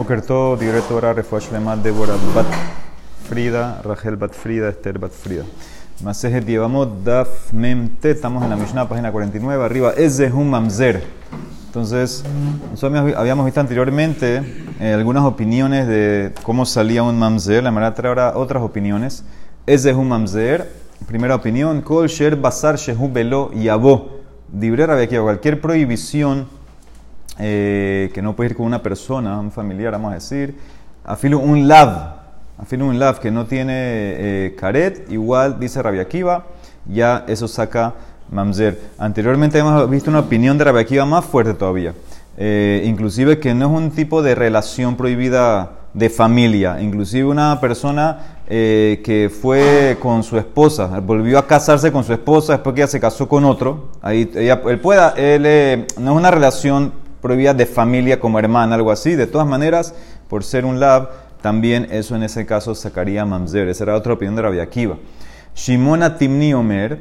Boker 0.00 0.22
Tov, 0.22 0.58
Digre 0.58 0.80
Torah, 0.88 1.12
Refuash 1.12 1.50
Lemat, 1.52 1.80
Débora 1.80 2.14
Bat 2.34 2.46
Frida, 3.28 3.82
Rachel 3.84 4.16
Bat 4.16 4.32
Frida, 4.32 4.70
Esther 4.70 4.98
Bat 4.98 5.12
Frida. 5.12 5.44
Masejet 6.02 6.46
llevamos 6.46 6.88
Daf 7.04 7.52
Mem 7.52 7.86
Te, 8.00 8.12
estamos 8.12 8.42
en 8.42 8.48
la 8.48 8.56
Mishnah, 8.56 8.88
página 8.88 9.12
49, 9.12 9.62
arriba, 9.62 9.92
es 9.94 10.18
un 10.32 10.48
mamzer. 10.48 11.04
Entonces, 11.66 12.24
nosotros 12.70 13.14
habíamos 13.14 13.44
visto 13.44 13.60
anteriormente 13.60 14.42
eh, 14.80 14.94
algunas 14.94 15.24
opiniones 15.24 15.86
de 15.86 16.32
cómo 16.44 16.64
salía 16.64 17.02
un 17.02 17.18
mamzer, 17.18 17.62
la 17.62 17.70
manera 17.70 17.92
trae 17.92 18.08
ahora 18.08 18.32
otras 18.36 18.62
opiniones. 18.62 19.22
Es 19.66 19.84
un 19.84 20.08
mamzer, 20.08 20.66
primera 21.06 21.34
opinión, 21.34 21.82
Kol 21.82 22.08
Sher 22.08 22.36
Basar 22.36 22.76
Shehu 22.76 23.12
Belo 23.12 23.52
Yabo. 23.52 24.18
Dibrera 24.50 24.98
aquí 24.98 25.18
cualquier 25.18 25.60
prohibición 25.60 26.46
eh, 27.42 28.10
que 28.12 28.20
no 28.20 28.36
puede 28.36 28.50
ir 28.50 28.56
con 28.56 28.66
una 28.66 28.82
persona, 28.82 29.40
un 29.40 29.50
familiar, 29.50 29.92
vamos 29.92 30.12
a 30.12 30.14
decir, 30.16 30.54
afilo 31.04 31.38
un 31.38 31.66
lav, 31.66 32.16
afilo 32.58 32.86
un 32.86 32.98
lav 32.98 33.18
que 33.18 33.30
no 33.30 33.46
tiene 33.46 33.72
eh, 33.74 34.56
caret, 34.58 35.10
igual 35.10 35.58
dice 35.58 35.82
Rabia 35.82 36.02
Akiva, 36.02 36.44
ya 36.84 37.24
eso 37.28 37.48
saca 37.48 37.94
mamzer. 38.30 38.78
Anteriormente 38.98 39.58
hemos 39.58 39.88
visto 39.88 40.10
una 40.10 40.20
opinión 40.20 40.58
de 40.58 40.64
Rabia 40.64 40.82
Akiva 40.82 41.06
más 41.06 41.24
fuerte 41.24 41.54
todavía, 41.54 41.94
eh, 42.36 42.82
inclusive 42.84 43.38
que 43.38 43.54
no 43.54 43.70
es 43.70 43.82
un 43.84 43.90
tipo 43.90 44.20
de 44.22 44.34
relación 44.34 44.96
prohibida 44.96 45.78
de 45.94 46.10
familia, 46.10 46.78
inclusive 46.80 47.24
una 47.24 47.58
persona 47.58 48.36
que 48.50 49.30
fue 49.40 49.96
con 50.00 50.24
su 50.24 50.36
esposa, 50.36 50.98
volvió 50.98 51.38
a 51.38 51.46
casarse 51.46 51.92
con 51.92 52.02
su 52.02 52.12
esposa 52.12 52.54
después 52.54 52.74
que 52.74 52.80
ella 52.80 52.88
se 52.88 52.98
casó 52.98 53.28
con 53.28 53.44
otro, 53.44 53.90
ahí 54.02 54.28
él 54.34 54.80
pueda, 54.80 55.10
él, 55.10 55.86
no 55.96 56.10
es 56.10 56.16
una 56.16 56.32
relación 56.32 56.92
prohibida 57.20 57.54
de 57.54 57.66
familia 57.66 58.20
como 58.20 58.38
hermana, 58.38 58.74
algo 58.74 58.90
así. 58.90 59.14
De 59.14 59.26
todas 59.26 59.46
maneras, 59.46 59.94
por 60.28 60.44
ser 60.44 60.64
un 60.64 60.80
lab, 60.80 61.10
también 61.42 61.88
eso 61.90 62.16
en 62.16 62.22
ese 62.22 62.46
caso 62.46 62.74
sacaría 62.74 63.24
mamzer. 63.24 63.68
Esa 63.68 63.84
era 63.84 63.96
otra 63.96 64.12
opinión 64.12 64.36
de 64.36 64.42
Rabbi 64.42 64.60
Akiva. 64.60 64.96
Shimona 65.54 66.16
Timni 66.16 66.54
Omer, 66.54 67.00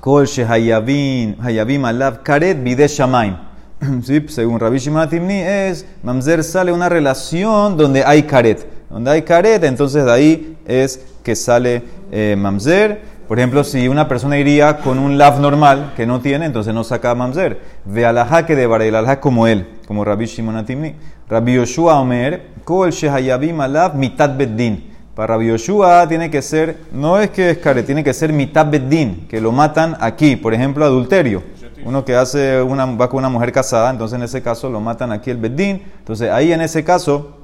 Kol 0.00 0.26
Hayavim 0.26 1.84
Alav 1.84 2.22
Karet 2.22 2.62
Bide 2.62 2.88
Shamaim. 2.88 3.36
¿Sí? 4.02 4.24
Según 4.28 4.60
Rabbi 4.60 4.78
Shimon 4.78 5.08
Timni, 5.08 5.40
es 5.40 5.86
mamzer 6.02 6.44
sale 6.44 6.72
una 6.72 6.88
relación 6.88 7.76
donde 7.76 8.04
hay 8.04 8.24
karet. 8.24 8.66
Donde 8.90 9.10
hay 9.10 9.22
karet, 9.22 9.64
entonces 9.64 10.04
de 10.04 10.12
ahí 10.12 10.58
es 10.66 11.00
que 11.22 11.34
sale 11.34 11.82
eh, 12.12 12.36
mamzer. 12.38 13.02
Por 13.30 13.38
ejemplo, 13.38 13.62
si 13.62 13.86
una 13.86 14.08
persona 14.08 14.38
iría 14.38 14.78
con 14.78 14.98
un 14.98 15.16
lav 15.16 15.38
normal 15.38 15.92
que 15.94 16.04
no 16.04 16.18
tiene, 16.18 16.46
entonces 16.46 16.74
no 16.74 16.82
saca 16.82 17.14
mamzer. 17.14 17.60
Ve 17.84 18.04
alajá 18.04 18.44
que 18.44 18.56
de 18.56 18.64
el 18.64 18.96
alajá 18.96 19.20
como 19.20 19.46
él, 19.46 19.68
como 19.86 20.04
Rabbi 20.04 20.26
Shimon 20.26 20.56
Atimni. 20.56 20.96
Rabbi 21.28 21.54
Yoshua 21.54 22.00
Omer, 22.00 22.48
kol 22.64 22.90
shehayabim 22.90 23.60
alav 23.60 23.94
mitad 23.94 24.36
beddin. 24.36 24.92
Para 25.14 25.34
Rabbi 25.34 25.46
Yoshua 25.46 26.08
tiene 26.08 26.28
que 26.28 26.42
ser, 26.42 26.78
no 26.90 27.20
es 27.20 27.30
que 27.30 27.50
es 27.50 27.58
care, 27.58 27.84
tiene 27.84 28.02
que 28.02 28.12
ser 28.12 28.32
mitad 28.32 28.68
beddin, 28.68 29.28
que 29.28 29.40
lo 29.40 29.52
matan 29.52 29.96
aquí. 30.00 30.34
Por 30.34 30.52
ejemplo, 30.52 30.84
adulterio. 30.84 31.44
Uno 31.84 32.04
que 32.04 32.16
hace 32.16 32.60
una, 32.60 32.84
va 32.84 33.08
con 33.08 33.20
una 33.20 33.28
mujer 33.28 33.52
casada, 33.52 33.90
entonces 33.90 34.16
en 34.16 34.24
ese 34.24 34.42
caso 34.42 34.68
lo 34.68 34.80
matan 34.80 35.12
aquí 35.12 35.30
el 35.30 35.36
beddin. 35.36 35.84
Entonces 36.00 36.32
ahí 36.32 36.52
en 36.52 36.62
ese 36.62 36.82
caso 36.82 37.36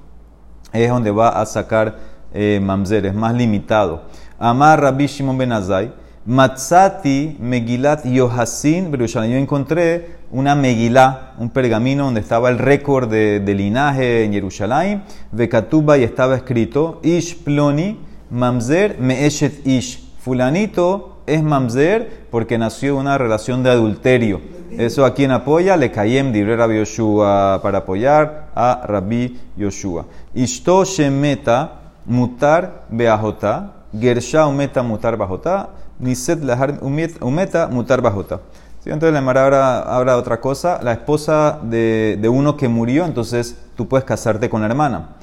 es 0.73 0.89
donde 0.89 1.13
va 1.13 1.29
a 1.29 1.47
sacar 1.47 2.17
eh, 2.35 2.61
mamzer, 2.61 3.07
es 3.07 3.15
más 3.15 3.35
limitado. 3.35 4.03
Amar 4.39 4.81
Rabbi 4.81 5.07
Shimon 5.07 5.39
Ben 5.39 5.53
Azai, 5.53 5.91
Matzati 6.27 7.37
Megilat 7.39 8.05
Yohasin 8.05 8.91
Yo 8.93 9.21
encontré 9.37 10.17
una 10.31 10.55
Megilá, 10.55 11.35
un 11.39 11.51
pergamino 11.51 12.05
donde 12.05 12.21
estaba 12.21 12.51
el 12.51 12.59
récord 12.59 13.09
de, 13.09 13.55
linaje 13.55 14.25
en 14.25 14.33
Jerusalén. 14.33 15.03
Vekatuba 15.33 15.97
y 15.99 16.03
estaba 16.03 16.37
escrito 16.37 17.01
Ish 17.03 17.45
Ploni 17.45 17.99
Mamzer 18.31 18.99
Meeshet 18.99 19.67
Ish. 19.67 20.03
Fulanito 20.19 21.19
es 21.27 21.43
Mamzer 21.43 22.27
porque 22.31 22.59
nació 22.59 22.95
de 22.95 23.01
una 23.01 23.19
relación 23.19 23.63
de 23.63 23.71
adulterio. 23.71 24.41
Eso 24.77 25.05
a 25.05 25.15
quien 25.15 25.31
apoya, 25.31 25.77
le 25.77 25.91
caem 25.93 26.33
libre 26.33 26.57
Rabbi 26.57 26.79
Yoshua 26.79 27.61
para 27.63 27.79
apoyar 27.79 28.49
a 28.55 28.83
Rabbi 28.85 29.39
Yoshua. 29.57 30.07
Ishto 30.35 30.85
Shemeta 30.85 31.73
Mutar 32.05 32.85
Beahota 32.91 33.76
Gersha 33.93 34.47
umeta 34.47 34.83
mutar 34.83 35.17
bajota, 35.17 35.71
niset 35.99 36.43
lahar 36.43 36.81
mutar 36.83 38.01
bajota. 38.03 38.41
Entonces 38.85 39.13
la 39.13 39.21
Mara 39.21 39.43
ahora 39.43 39.79
habla 39.81 40.17
otra 40.17 40.41
cosa. 40.41 40.79
La 40.83 40.93
esposa 40.93 41.59
de, 41.63 42.19
de, 42.21 42.29
uno 42.29 42.57
que 42.57 42.69
murió, 42.69 43.05
entonces 43.05 43.57
tú 43.75 43.89
puedes 43.89 44.05
casarte 44.05 44.49
con 44.49 44.61
la 44.61 44.69
hermana. 44.69 45.17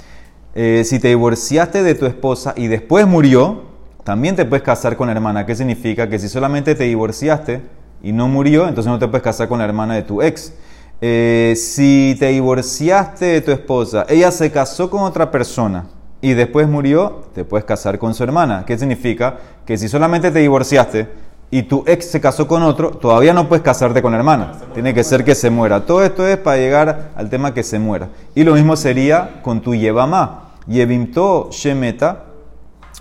Eh, 0.54 0.82
si 0.84 0.98
te 0.98 1.08
divorciaste 1.08 1.82
de 1.82 1.94
tu 1.94 2.04
esposa 2.04 2.52
y 2.56 2.66
después 2.66 3.06
murió, 3.06 3.62
también 4.04 4.36
te 4.36 4.44
puedes 4.44 4.62
casar 4.62 4.96
con 4.96 5.06
la 5.06 5.12
hermana. 5.12 5.46
¿Qué 5.46 5.54
significa? 5.54 6.08
Que 6.08 6.18
si 6.18 6.28
solamente 6.28 6.74
te 6.74 6.84
divorciaste 6.84 7.62
y 8.02 8.12
no 8.12 8.28
murió, 8.28 8.68
entonces 8.68 8.90
no 8.90 8.98
te 8.98 9.08
puedes 9.08 9.22
casar 9.22 9.48
con 9.48 9.58
la 9.58 9.64
hermana 9.64 9.94
de 9.94 10.02
tu 10.02 10.20
ex. 10.20 10.52
Eh, 11.00 11.54
si 11.56 12.16
te 12.18 12.28
divorciaste 12.28 13.24
de 13.24 13.40
tu 13.40 13.50
esposa, 13.50 14.04
ella 14.08 14.30
se 14.30 14.50
casó 14.50 14.90
con 14.90 15.02
otra 15.02 15.30
persona 15.30 15.86
y 16.24 16.32
después 16.32 16.66
murió, 16.66 17.24
te 17.34 17.44
puedes 17.44 17.66
casar 17.66 17.98
con 17.98 18.14
su 18.14 18.24
hermana. 18.24 18.64
¿Qué 18.66 18.78
significa? 18.78 19.36
Que 19.66 19.76
si 19.76 19.90
solamente 19.90 20.30
te 20.30 20.38
divorciaste 20.38 21.06
y 21.50 21.64
tu 21.64 21.84
ex 21.86 22.10
se 22.10 22.18
casó 22.18 22.48
con 22.48 22.62
otro, 22.62 22.92
todavía 22.92 23.34
no 23.34 23.46
puedes 23.46 23.62
casarte 23.62 24.00
con 24.00 24.12
la 24.12 24.18
hermana. 24.18 24.52
Tiene 24.72 24.94
que 24.94 25.04
ser 25.04 25.22
que 25.22 25.34
se 25.34 25.50
muera. 25.50 25.84
Todo 25.84 26.02
esto 26.02 26.26
es 26.26 26.38
para 26.38 26.56
llegar 26.56 27.10
al 27.14 27.28
tema 27.28 27.52
que 27.52 27.62
se 27.62 27.78
muera. 27.78 28.08
Y 28.34 28.42
lo 28.42 28.54
mismo 28.54 28.74
sería 28.74 29.42
con 29.42 29.60
tu 29.60 29.74
yevamá. 29.74 30.52
Yevimto 30.66 31.50
shemeta 31.52 32.24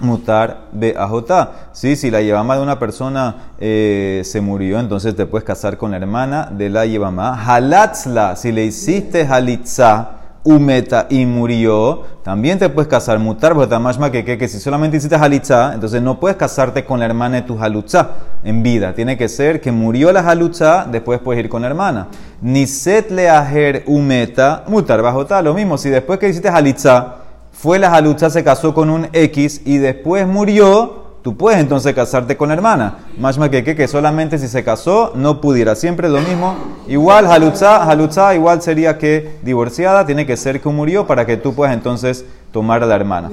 mutar 0.02 0.66
beajotá. 0.74 1.70
¿Sí? 1.72 1.96
Si 1.96 2.12
la 2.12 2.22
yevamá 2.22 2.58
de 2.58 2.64
una 2.64 2.78
persona 2.78 3.54
eh, 3.58 4.22
se 4.26 4.42
murió, 4.42 4.82
entonces 4.82 5.16
te 5.16 5.26
puedes 5.26 5.46
casar 5.46 5.78
con 5.78 5.92
la 5.92 5.98
hermana 5.98 6.50
de 6.52 6.70
la 6.70 6.86
yevamá. 6.86 7.42
Halatzla, 7.42 8.36
si 8.36 8.52
le 8.52 8.66
hiciste 8.66 9.26
halitzá, 9.26 10.23
umeta 10.44 11.08
y 11.10 11.26
murió, 11.26 12.04
también 12.24 12.60
te 12.60 12.70
puedes 12.70 12.90
casar 12.90 13.20
mutar, 13.20 13.56
más 13.56 13.98
que, 14.12 14.26
que, 14.26 14.38
que 14.38 14.48
si 14.48 14.60
solamente 14.60 14.98
hiciste 14.98 15.16
halitzá, 15.16 15.74
entonces 15.74 16.02
no 16.02 16.20
puedes 16.20 16.38
casarte 16.38 16.84
con 16.84 17.00
la 17.00 17.06
hermana 17.06 17.38
de 17.38 17.42
tu 17.44 17.62
halutzá 17.62 18.12
en 18.44 18.62
vida. 18.62 18.94
Tiene 18.94 19.18
que 19.18 19.30
ser 19.30 19.62
que 19.62 19.72
murió 19.72 20.12
la 20.12 20.20
halutzá, 20.20 20.86
después 20.90 21.20
puedes 21.20 21.44
ir 21.44 21.50
con 21.50 21.62
la 21.62 21.70
hermana. 21.70 22.08
Ni 22.42 22.68
set 22.68 23.10
le 23.12 23.30
ajer 23.30 23.84
umeta, 23.88 24.64
mutar 24.68 25.02
bajo 25.02 25.26
tal. 25.26 25.46
Lo 25.46 25.54
mismo, 25.54 25.78
si 25.78 25.90
después 25.90 26.20
que 26.20 26.30
hiciste 26.30 26.50
halitzá, 26.50 27.16
fue 27.52 27.80
la 27.80 27.94
halutzá, 27.94 28.30
se 28.30 28.44
casó 28.44 28.74
con 28.74 28.90
un 28.90 29.08
X 29.14 29.62
y 29.66 29.78
después 29.78 30.28
murió, 30.28 31.03
tú 31.24 31.38
puedes 31.38 31.60
entonces 31.60 31.96
casarte 31.96 32.38
con 32.38 32.50
la 32.50 32.56
hermana. 32.56 32.98
Más 33.18 33.40
que 33.40 33.64
que, 33.64 33.76
que 33.76 33.88
solamente 33.88 34.38
si 34.38 34.48
se 34.48 34.64
casó 34.64 35.14
no 35.16 35.42
pudiera. 35.42 35.74
Siempre 35.74 36.10
lo 36.10 36.20
mismo. 36.20 36.56
Igual 36.88 37.26
halutza, 37.26 37.84
halutza 37.84 38.36
igual 38.36 38.62
sería 38.62 38.98
que 38.98 39.38
divorciada, 39.42 40.06
tiene 40.06 40.26
que 40.26 40.38
ser 40.38 40.62
que 40.62 40.70
murió 40.70 41.08
para 41.08 41.26
que 41.26 41.38
tú 41.38 41.56
puedas 41.56 41.74
entonces 41.74 42.26
tomar 42.52 42.84
a 42.84 42.86
la 42.86 42.96
hermana. 42.96 43.32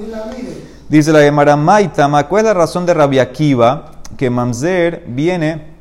Dice 0.89 1.11
la 1.11 1.19
Gemara 1.19 1.55
Maitama, 1.55 2.27
¿cuál 2.27 2.41
es 2.41 2.45
la 2.45 2.53
razón 2.53 2.85
de 2.85 2.93
Rabia 2.93 3.23
Akiva 3.23 3.91
que 4.17 4.29
Mamzer 4.29 5.03
viene 5.07 5.71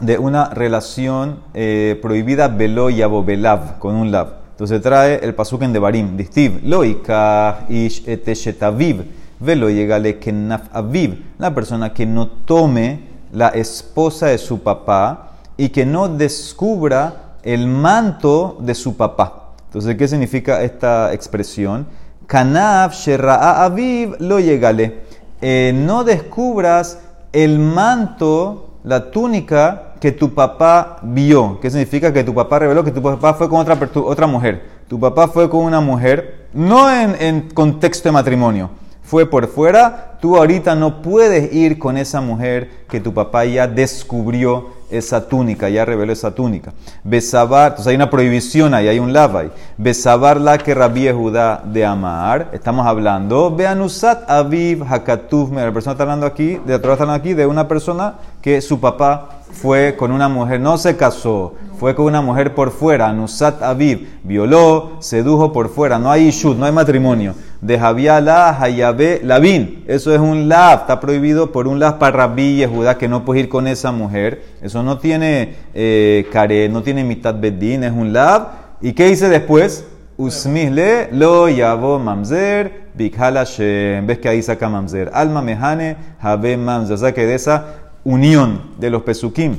de 0.00 0.18
una 0.18 0.50
relación 0.50 1.40
eh, 1.54 1.98
prohibida 2.00 2.48
velo 2.48 2.90
y 2.90 3.02
abobelav, 3.02 3.78
con 3.78 3.94
un 3.94 4.10
lav? 4.10 4.34
Entonces 4.50 4.82
trae 4.82 5.20
el 5.22 5.34
pasuk 5.34 5.62
en 5.62 5.72
Devarim, 5.72 6.16
distiv, 6.16 6.60
loika 6.64 7.66
ish 7.68 8.08
eteshetaviv 8.08 9.04
Velo 9.40 9.70
llegale 9.70 10.18
que 10.18 10.34
aviv, 10.72 11.24
la 11.38 11.54
persona 11.54 11.94
que 11.94 12.06
no 12.06 12.26
tome 12.26 13.02
la 13.32 13.48
esposa 13.50 14.26
de 14.26 14.38
su 14.38 14.62
papá 14.62 15.30
y 15.56 15.68
que 15.68 15.86
no 15.86 16.08
descubra 16.08 17.36
el 17.44 17.68
manto 17.68 18.56
de 18.60 18.74
su 18.74 18.96
papá. 18.96 19.52
Entonces, 19.66 19.96
¿qué 19.96 20.08
significa 20.08 20.62
esta 20.62 21.12
expresión? 21.12 21.86
Kanaf 22.26 22.94
shera'a 22.94 23.64
aviv 23.64 24.16
lo 24.18 24.40
llegale. 24.40 25.02
Eh, 25.40 25.72
no 25.72 26.02
descubras 26.02 26.98
el 27.32 27.60
manto, 27.60 28.70
la 28.82 29.12
túnica 29.12 29.94
que 30.00 30.10
tu 30.10 30.34
papá 30.34 30.98
vio. 31.02 31.60
¿Qué 31.60 31.70
significa? 31.70 32.12
Que 32.12 32.24
tu 32.24 32.34
papá 32.34 32.58
reveló 32.58 32.82
que 32.82 32.90
tu 32.90 33.02
papá 33.02 33.34
fue 33.34 33.48
con 33.48 33.60
otra, 33.60 33.78
otra 34.02 34.26
mujer. 34.26 34.78
Tu 34.88 34.98
papá 34.98 35.28
fue 35.28 35.48
con 35.48 35.60
una 35.60 35.80
mujer, 35.80 36.48
no 36.52 36.90
en, 36.92 37.14
en 37.20 37.50
contexto 37.50 38.08
de 38.08 38.12
matrimonio 38.12 38.70
fue 39.08 39.24
por 39.24 39.48
fuera, 39.48 40.18
tú 40.20 40.36
ahorita 40.36 40.74
no 40.74 41.00
puedes 41.00 41.54
ir 41.54 41.78
con 41.78 41.96
esa 41.96 42.20
mujer 42.20 42.84
que 42.90 43.00
tu 43.00 43.14
papá 43.14 43.46
ya 43.46 43.66
descubrió 43.66 44.76
esa 44.90 45.26
túnica, 45.26 45.70
ya 45.70 45.86
reveló 45.86 46.12
esa 46.12 46.34
túnica. 46.34 46.74
Besabar, 47.04 47.70
entonces 47.70 47.86
hay 47.86 47.96
una 47.96 48.10
prohibición 48.10 48.74
ahí, 48.74 48.86
hay 48.86 48.98
un 48.98 49.14
lavai. 49.14 49.50
Besabar 49.78 50.38
la 50.38 50.58
que 50.58 50.74
rabie 50.74 51.10
Judá 51.10 51.62
de 51.64 51.86
amar, 51.86 52.50
estamos 52.52 52.86
hablando, 52.86 53.50
Beanusat 53.50 54.28
aviv 54.30 54.82
hakatuv, 54.82 55.54
la 55.54 55.72
persona 55.72 55.92
está 55.92 56.02
hablando 56.02 56.26
aquí, 56.26 56.60
de 56.66 56.74
está 56.74 56.92
hablando 56.92 57.14
aquí 57.14 57.32
de 57.32 57.46
una 57.46 57.66
persona 57.66 58.16
que 58.42 58.60
su 58.60 58.78
papá 58.78 59.38
fue 59.50 59.96
con 59.96 60.12
una 60.12 60.28
mujer, 60.28 60.60
no 60.60 60.76
se 60.76 60.98
casó, 60.98 61.54
fue 61.78 61.94
con 61.94 62.06
una 62.06 62.20
mujer 62.20 62.54
por 62.54 62.72
fuera, 62.72 63.12
Nusat 63.12 63.62
Aviv, 63.62 64.18
violó, 64.24 64.96
sedujo 64.98 65.52
por 65.52 65.68
fuera, 65.68 65.98
no 65.98 66.10
hay 66.10 66.28
ishut, 66.28 66.56
no 66.56 66.66
hay 66.66 66.72
matrimonio. 66.72 67.34
De 67.60 67.76
la 67.76 68.56
Hayabe 68.60 69.20
Labin, 69.24 69.84
eso 69.88 70.14
es 70.14 70.20
un 70.20 70.48
lav, 70.48 70.82
está 70.82 71.00
prohibido 71.00 71.50
por 71.50 71.66
un 71.66 71.80
lav 71.80 71.98
para 71.98 72.16
Rabí 72.16 72.64
Judá 72.64 72.96
que 72.96 73.08
no 73.08 73.24
puedes 73.24 73.42
ir 73.42 73.48
con 73.48 73.66
esa 73.66 73.90
mujer. 73.90 74.44
Eso 74.62 74.82
no 74.84 74.98
tiene 74.98 75.54
eh, 75.74 76.68
no 76.70 76.82
tiene 76.82 77.02
mitad 77.02 77.34
bedín, 77.34 77.82
es 77.82 77.92
un 77.92 78.12
lav. 78.12 78.48
¿Y 78.80 78.92
qué 78.92 79.06
dice 79.06 79.28
después? 79.28 79.84
Usmihle 80.16 81.08
lo 81.12 81.48
yavo 81.48 81.98
mamzer 81.98 82.88
bikhala 82.94 83.42
Ves 83.42 84.18
que 84.18 84.28
ahí 84.28 84.42
saca 84.42 84.68
mamzer. 84.68 85.10
Alma 85.12 85.42
mehane 85.42 85.96
habe 86.20 86.56
mamzer. 86.56 86.94
O 86.94 86.98
sea 86.98 87.12
que 87.12 87.26
de 87.26 87.34
esa 87.34 87.66
unión 88.04 88.62
de 88.78 88.90
los 88.90 89.02
pesukim 89.02 89.56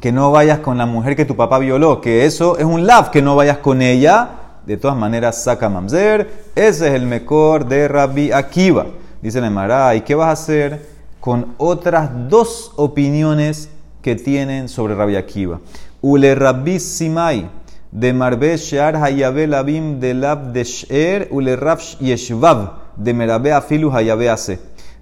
que 0.00 0.12
no 0.12 0.30
vayas 0.30 0.58
con 0.58 0.78
la 0.78 0.86
mujer 0.86 1.16
que 1.16 1.24
tu 1.24 1.36
papá 1.36 1.58
violó, 1.58 2.00
que 2.00 2.26
eso 2.26 2.58
es 2.58 2.64
un 2.64 2.86
lav, 2.86 3.10
que 3.10 3.22
no 3.22 3.34
vayas 3.34 3.58
con 3.58 3.82
ella, 3.82 4.28
de 4.66 4.76
todas 4.76 4.96
maneras 4.96 5.44
saca 5.44 5.68
mamzer, 5.68 6.28
ese 6.54 6.88
es 6.88 6.94
el 6.94 7.06
mejor 7.06 7.66
de 7.66 7.86
Rabbi 7.86 8.32
Akiva. 8.32 8.86
Dice 9.22 9.40
la 9.40 9.46
Emara, 9.46 9.94
¿y 9.94 10.00
qué 10.00 10.14
vas 10.14 10.28
a 10.28 10.32
hacer 10.32 10.86
con 11.20 11.54
otras 11.56 12.10
dos 12.28 12.72
opiniones 12.76 13.70
que 14.02 14.16
tienen 14.16 14.68
sobre 14.68 14.96
Rabbi 14.96 15.14
Akiva? 15.16 15.60
Ule 16.02 16.34
Rabbi 16.34 16.80
Simai, 16.80 17.48
de 17.92 18.12
Marbe 18.12 18.56
Shear 18.56 18.96
Hayabe 18.96 19.46
Labim 19.46 20.00
de 20.00 20.14
Lab 20.14 20.52
de 20.52 20.64
Sher, 20.64 21.28
Ule 21.30 21.54
Rav 21.54 21.78
Yeshvav, 22.00 22.72
de 22.96 23.14
Merabe 23.14 23.52
Afilu 23.52 23.92
Hayabe 23.92 24.28
Ase. 24.28 24.58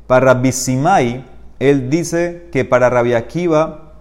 Para 0.07 0.35
Rabbi 0.35 0.53
Simai, 0.53 1.25
él 1.59 1.89
dice 1.89 2.49
que 2.53 2.67
para 2.67 2.91
Rabbi 2.91 3.15
Akiva, 3.15 3.95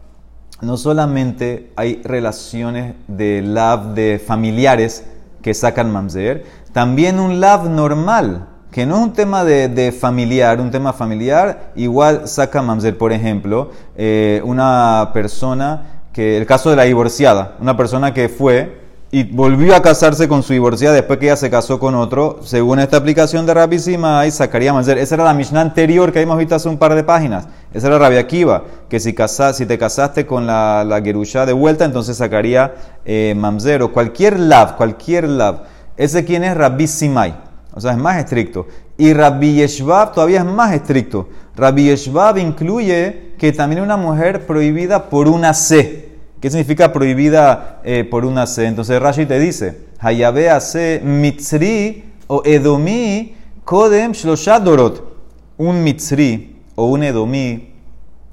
no 0.61 0.77
solamente 0.77 1.71
hay 1.75 2.01
relaciones 2.03 2.95
de 3.07 3.41
lab 3.41 3.93
de 3.93 4.21
familiares 4.25 5.05
que 5.43 5.53
sacan 5.53 5.91
mamzer, 5.91 6.45
también 6.71 7.19
un 7.19 7.39
lab 7.39 7.69
normal, 7.69 8.47
que 8.71 8.87
no 8.87 8.95
es 8.95 9.03
un 9.03 9.13
tema 9.13 9.43
de, 9.43 9.91
familiar, 9.91 10.59
un 10.59 10.71
tema 10.71 10.93
familiar, 10.93 11.71
igual 11.75 12.27
saca 12.27 12.63
mamzer. 12.63 12.97
Por 12.97 13.13
ejemplo, 13.13 13.69
eh, 13.95 14.41
una 14.43 15.11
persona 15.13 16.07
que, 16.11 16.37
el 16.37 16.47
caso 16.47 16.71
de 16.71 16.77
la 16.77 16.83
divorciada, 16.83 17.57
una 17.59 17.77
persona 17.77 18.15
que 18.15 18.29
fue 18.29 18.82
y 19.13 19.25
volvió 19.25 19.75
a 19.75 19.81
casarse 19.83 20.27
con 20.27 20.41
su 20.41 20.53
divorciada 20.53 20.95
después 20.95 21.19
que 21.19 21.27
ella 21.27 21.35
se 21.35 21.51
casó 21.51 21.77
con 21.77 21.93
otro, 21.93 22.39
según 22.41 22.79
esta 22.79 22.97
aplicación 22.97 23.45
de 23.45 23.53
Rabbi 23.53 23.77
Simai, 23.77 24.31
sacaría 24.31 24.73
Mamzer. 24.73 24.97
Esa 24.97 25.13
era 25.13 25.23
la 25.23 25.35
Mishnah 25.35 25.61
anterior 25.61 26.11
que 26.11 26.17
habíamos 26.17 26.39
visto 26.39 26.55
hace 26.55 26.67
un 26.67 26.79
par 26.79 26.95
de 26.95 27.03
páginas. 27.03 27.47
Esa 27.75 27.89
era 27.89 27.99
Rabbi 27.99 28.17
Akiva, 28.17 28.63
que 28.89 28.99
si, 28.99 29.15
si 29.53 29.65
te 29.67 29.77
casaste 29.77 30.25
con 30.25 30.47
la, 30.47 30.83
la 30.83 30.99
Gerusha 30.99 31.45
de 31.45 31.53
vuelta, 31.53 31.85
entonces 31.85 32.17
sacaría 32.17 32.73
eh, 33.05 33.35
Mamzer 33.37 33.83
o 33.83 33.93
cualquier 33.93 34.39
lab, 34.39 34.77
cualquier 34.77 35.29
lab. 35.29 35.65
Ese 35.95 36.25
quién 36.25 36.43
es 36.43 36.57
Rabbi 36.57 36.87
Simai, 36.87 37.35
o 37.71 37.79
sea, 37.79 37.91
es 37.91 37.99
más 37.99 38.17
estricto. 38.17 38.65
Y 38.97 39.13
Rabbi 39.13 39.57
Yeshvab 39.57 40.15
todavía 40.15 40.39
es 40.39 40.45
más 40.45 40.73
estricto. 40.73 41.29
Rabbi 41.55 41.83
Yeshvab 41.83 42.39
incluye 42.39 43.35
que 43.37 43.51
también 43.51 43.83
una 43.83 43.95
mujer 43.95 44.47
prohibida 44.47 45.07
por 45.11 45.27
una 45.27 45.53
C. 45.53 46.02
¿Qué 46.43 46.49
significa 46.49 46.91
prohibida 46.91 47.79
eh, 47.85 48.03
por 48.03 48.25
una 48.25 48.45
C? 48.47 48.65
Entonces 48.65 49.01
Rashi 49.01 49.25
te 49.25 49.39
dice, 49.39 49.85
Hayabe 49.97 50.59
se 50.59 50.99
mitzri 51.01 52.03
o 52.27 52.41
edomí 52.43 53.33
kodem 53.63 54.11
shloshat 54.11 54.67
Un 55.55 55.81
mitzri 55.81 56.57
o 56.75 56.87
un 56.87 57.03
edomí 57.03 57.71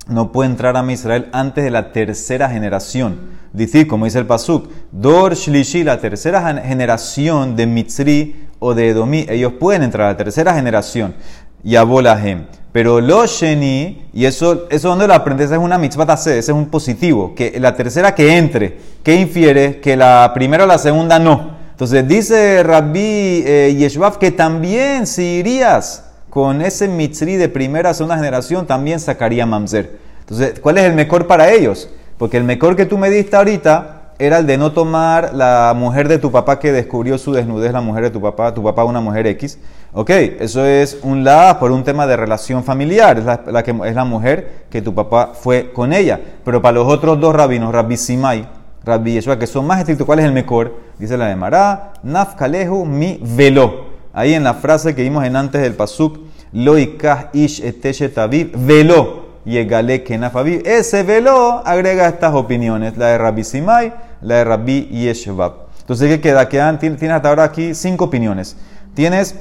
no 0.09 0.33
puede 0.33 0.51
entrar 0.51 0.77
a 0.77 0.93
Israel 0.93 1.29
antes 1.31 1.63
de 1.63 1.71
la 1.71 1.93
tercera 1.93 2.51
generación. 2.51 3.39
Dice, 3.53 3.87
como 3.87 4.07
dice 4.07 4.19
el 4.19 4.27
Pasuk, 4.27 4.69
Dor 4.91 5.37
Shlishi, 5.37 5.85
la 5.85 6.01
tercera 6.01 6.61
generación 6.65 7.55
de 7.55 7.69
Mitzri 7.69 8.49
o 8.59 8.75
de 8.75 8.89
Edomí, 8.89 9.25
ellos 9.29 9.53
pueden 9.53 9.85
entrar 9.85 10.09
a 10.09 10.11
la 10.11 10.17
tercera 10.17 10.53
generación. 10.55 11.15
Yabolahem. 11.63 12.47
Pero 12.73 13.01
lo 13.01 13.27
sheni, 13.27 14.07
y 14.13 14.27
eso, 14.27 14.69
eso 14.71 14.89
donde 14.89 15.09
lo 15.09 15.15
aprendes 15.15 15.51
es 15.51 15.59
una 15.59 15.77
mitzvah 15.77 16.15
ese 16.15 16.39
es 16.39 16.49
un 16.51 16.67
positivo, 16.67 17.35
que 17.35 17.59
la 17.59 17.75
tercera 17.75 18.15
que 18.15 18.37
entre, 18.37 18.79
que 19.03 19.17
infiere 19.17 19.81
que 19.81 19.97
la 19.97 20.31
primera 20.35 20.65
o 20.65 20.67
la 20.67 20.79
segunda 20.79 21.19
no. 21.19 21.59
Entonces 21.73 22.07
dice 22.07 22.63
Rabbi 22.63 23.43
eh, 23.45 23.89
que 24.21 24.31
también 24.31 25.07
si 25.07 25.23
irías 25.39 26.05
con 26.29 26.63
ese 26.63 26.87
mitzri 26.87 27.37
de 27.37 27.49
primera 27.49 27.93
segunda 27.93 28.17
generación, 28.17 28.67
también 28.67 29.01
sacaría 29.01 29.47
mamzer. 29.47 29.99
Entonces, 30.21 30.61
¿cuál 30.61 30.79
es 30.79 30.85
el 30.85 30.95
mejor 30.95 31.27
para 31.27 31.51
ellos? 31.51 31.91
Porque 32.19 32.37
el 32.37 32.45
mejor 32.45 32.77
que 32.77 32.87
tú 32.87 32.99
me 32.99 33.11
diste 33.11 33.35
ahorita 33.35 34.00
era 34.21 34.39
el 34.39 34.47
de 34.47 34.59
no 34.59 34.73
tomar 34.73 35.33
la 35.35 35.73
mujer 35.75 36.07
de 36.07 36.19
tu 36.19 36.31
papá 36.31 36.59
que 36.59 36.73
descubrió 36.73 37.17
su 37.17 37.33
desnudez, 37.33 37.73
la 37.73 37.81
mujer 37.81 38.05
de 38.05 38.11
tu 38.11 38.21
papá, 38.21 38.53
tu 38.53 38.63
papá 38.63 38.85
una 38.85 39.01
mujer 39.01 39.27
X. 39.27 39.59
Ok, 39.95 40.11
eso 40.11 40.67
es 40.67 40.99
un 41.03 41.25
la 41.25 41.59
por 41.59 41.73
un 41.73 41.83
tema 41.85 42.07
de 42.07 42.17
relación 42.17 42.63
familiar, 42.63 43.19
es 43.19 43.25
la, 43.25 43.63
que, 43.63 43.75
es 43.87 43.95
la 43.95 44.05
mujer 44.05 44.67
que 44.71 44.83
tu 44.83 44.95
papá 44.95 45.33
fue 45.33 45.73
con 45.73 45.95
ella. 45.95 46.21
Pero 46.45 46.61
para 46.61 46.73
los 46.73 46.87
otros 46.87 47.19
dos 47.19 47.35
rabinos, 47.35 47.73
Rabbi 47.73 47.97
Simai, 47.97 48.47
Rabbi 48.85 49.15
Yeshua, 49.15 49.39
que 49.39 49.47
son 49.47 49.67
más 49.67 49.79
estrictos, 49.79 50.07
¿cuál 50.07 50.19
es 50.19 50.27
el 50.27 50.33
mejor? 50.33 50.75
Dice 50.99 51.17
la 51.17 51.27
de 51.29 51.37
Mará, 51.37 51.95
Nafkalehu 52.03 52.85
mi 52.85 53.19
velo. 53.23 53.87
Ahí 54.13 54.35
en 54.35 54.45
la 54.45 54.53
frase 54.53 54.95
que 54.95 55.03
vimos 55.03 55.25
en 55.25 55.35
antes 55.35 55.63
del 55.63 55.73
pasuk, 55.73 56.19
Loikah 56.53 57.31
ish 57.33 57.65
eteshet 57.65 58.15
velo 58.55 59.31
Yegale 59.45 60.03
Kenafaviv. 60.03 60.63
Ese 60.67 61.03
velo 61.03 61.63
agrega 61.65 62.09
estas 62.09 62.35
opiniones, 62.35 62.97
la 62.97 63.07
de 63.09 63.19
Rabbi 63.19 63.45
Simai, 63.45 63.93
la 64.23 64.37
de 64.37 64.45
Rabbi 64.45 64.89
Yeshvab. 64.91 65.53
Entonces, 65.81 66.09
¿qué 66.09 66.21
queda? 66.21 66.49
Quedan, 66.49 66.79
tienes 66.79 67.03
hasta 67.03 67.29
ahora 67.29 67.45
aquí 67.45 67.75
cinco 67.75 68.05
opiniones. 68.05 68.57
Tienes 68.95 69.35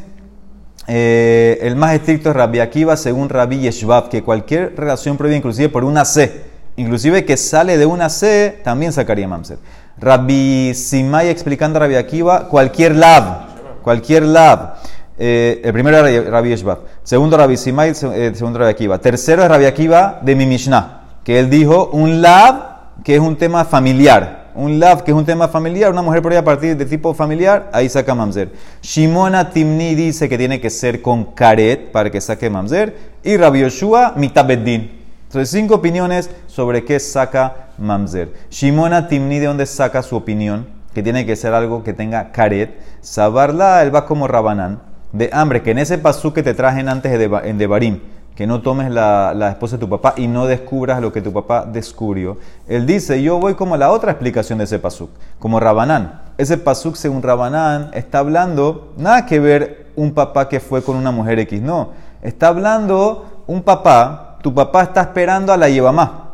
eh, 0.87 1.59
el 1.61 1.75
más 1.75 1.93
estricto 1.93 2.31
es 2.31 2.35
Rabbi 2.35 2.59
Akiva 2.59 2.97
según 2.97 3.29
Rabbi 3.29 3.59
Yeshvab, 3.59 4.09
que 4.09 4.23
cualquier 4.23 4.75
relación 4.75 5.17
prohibida, 5.17 5.37
inclusive 5.37 5.69
por 5.69 5.83
una 5.83 6.03
C, 6.05 6.41
inclusive 6.77 7.25
que 7.25 7.37
sale 7.37 7.77
de 7.77 7.85
una 7.85 8.09
C, 8.09 8.59
también 8.63 8.91
sacaría 8.91 9.27
Mamser. 9.27 9.59
Rabbi 9.99 10.73
Simai 10.73 11.29
explicando 11.29 11.77
a 11.77 11.81
Rabbi 11.81 11.95
Akiva, 11.95 12.47
cualquier 12.47 12.95
lab, 12.95 13.81
cualquier 13.83 14.23
lab. 14.23 14.77
Eh, 15.19 15.61
el 15.63 15.73
primero 15.73 16.07
era 16.07 16.31
Rabbi 16.31 16.49
Yeshvab, 16.49 16.79
segundo 17.03 17.37
Rabbi 17.37 17.57
Simai, 17.57 17.91
eh, 17.91 18.31
segundo 18.33 18.57
Rabbi 18.57 18.71
Akiva. 18.71 18.97
Tercero 18.97 19.43
es 19.43 19.49
Rabbi 19.49 19.65
Akiva 19.65 20.19
de 20.23 20.35
mi 20.35 20.47
Mishnah, 20.47 21.01
que 21.23 21.37
él 21.37 21.51
dijo 21.51 21.91
un 21.93 22.23
lab 22.23 23.03
que 23.03 23.13
es 23.13 23.21
un 23.21 23.35
tema 23.35 23.63
familiar 23.65 24.38
un 24.59 24.79
lav, 24.79 25.03
que 25.03 25.11
es 25.11 25.17
un 25.17 25.25
tema 25.25 25.47
familiar, 25.47 25.91
una 25.91 26.01
mujer 26.01 26.21
por 26.21 26.33
a 26.33 26.43
partir 26.43 26.75
de 26.75 26.85
tipo 26.85 27.13
familiar, 27.13 27.69
ahí 27.73 27.87
saca 27.87 28.13
mamzer. 28.13 28.49
Shimona 28.81 29.51
Timni 29.51 29.95
dice 29.95 30.27
que 30.27 30.37
tiene 30.37 30.59
que 30.59 30.69
ser 30.69 31.01
con 31.01 31.25
caret 31.25 31.91
para 31.91 32.11
que 32.11 32.19
saque 32.19 32.49
mamzer. 32.49 32.95
Y 33.23 33.37
Rabbi 33.37 33.61
Yoshua, 33.61 34.13
mitabeddin. 34.15 34.99
Entonces, 35.27 35.49
cinco 35.49 35.75
opiniones 35.75 36.29
sobre 36.47 36.83
qué 36.83 36.99
saca 36.99 37.69
mamzer. 37.77 38.33
Shimona 38.49 39.07
Timni, 39.07 39.39
¿de 39.39 39.45
dónde 39.45 39.65
saca 39.65 40.03
su 40.03 40.15
opinión? 40.15 40.67
Que 40.93 41.03
tiene 41.03 41.25
que 41.25 41.35
ser 41.35 41.53
algo 41.53 41.83
que 41.83 41.93
tenga 41.93 42.31
caret. 42.31 42.79
Sabarla, 43.01 43.81
él 43.83 43.95
va 43.95 44.05
como 44.05 44.27
rabanán. 44.27 44.81
De 45.13 45.29
hambre, 45.31 45.63
que 45.63 45.71
en 45.71 45.79
ese 45.79 45.97
pasú 45.97 46.33
que 46.33 46.43
te 46.43 46.53
trajen 46.53 46.89
antes 46.89 47.11
en 47.11 47.57
Devarim 47.57 47.99
que 48.39 48.47
no 48.47 48.61
tomes 48.61 48.89
la, 48.89 49.49
esposa 49.51 49.75
de 49.75 49.81
tu 49.81 49.89
papá 49.89 50.13
y 50.15 50.29
no 50.29 50.47
descubras 50.47 51.01
lo 51.01 51.11
que 51.11 51.21
tu 51.21 51.33
papá 51.33 51.65
descubrió. 51.69 52.37
Él 52.69 52.85
dice, 52.85 53.21
yo 53.21 53.37
voy 53.37 53.55
como 53.55 53.75
la 53.75 53.91
otra 53.91 54.11
explicación 54.11 54.59
de 54.59 54.63
ese 54.63 54.79
pasuk, 54.79 55.09
como 55.39 55.59
Rabanán. 55.59 56.21
Ese 56.37 56.57
pasuk, 56.57 56.95
según 56.95 57.21
Rabanán, 57.21 57.89
está 57.91 58.19
hablando, 58.19 58.93
nada 58.95 59.25
que 59.25 59.41
ver 59.41 59.87
un 59.97 60.13
papá 60.13 60.47
que 60.47 60.61
fue 60.61 60.81
con 60.81 60.95
una 60.95 61.11
mujer 61.11 61.37
X, 61.39 61.61
no. 61.61 61.89
Está 62.21 62.47
hablando 62.47 63.43
un 63.45 63.61
papá, 63.61 64.37
tu 64.41 64.53
papá 64.53 64.83
está 64.83 65.01
esperando 65.01 65.51
a 65.51 65.57
la 65.57 65.67
Yevamá. 65.67 66.28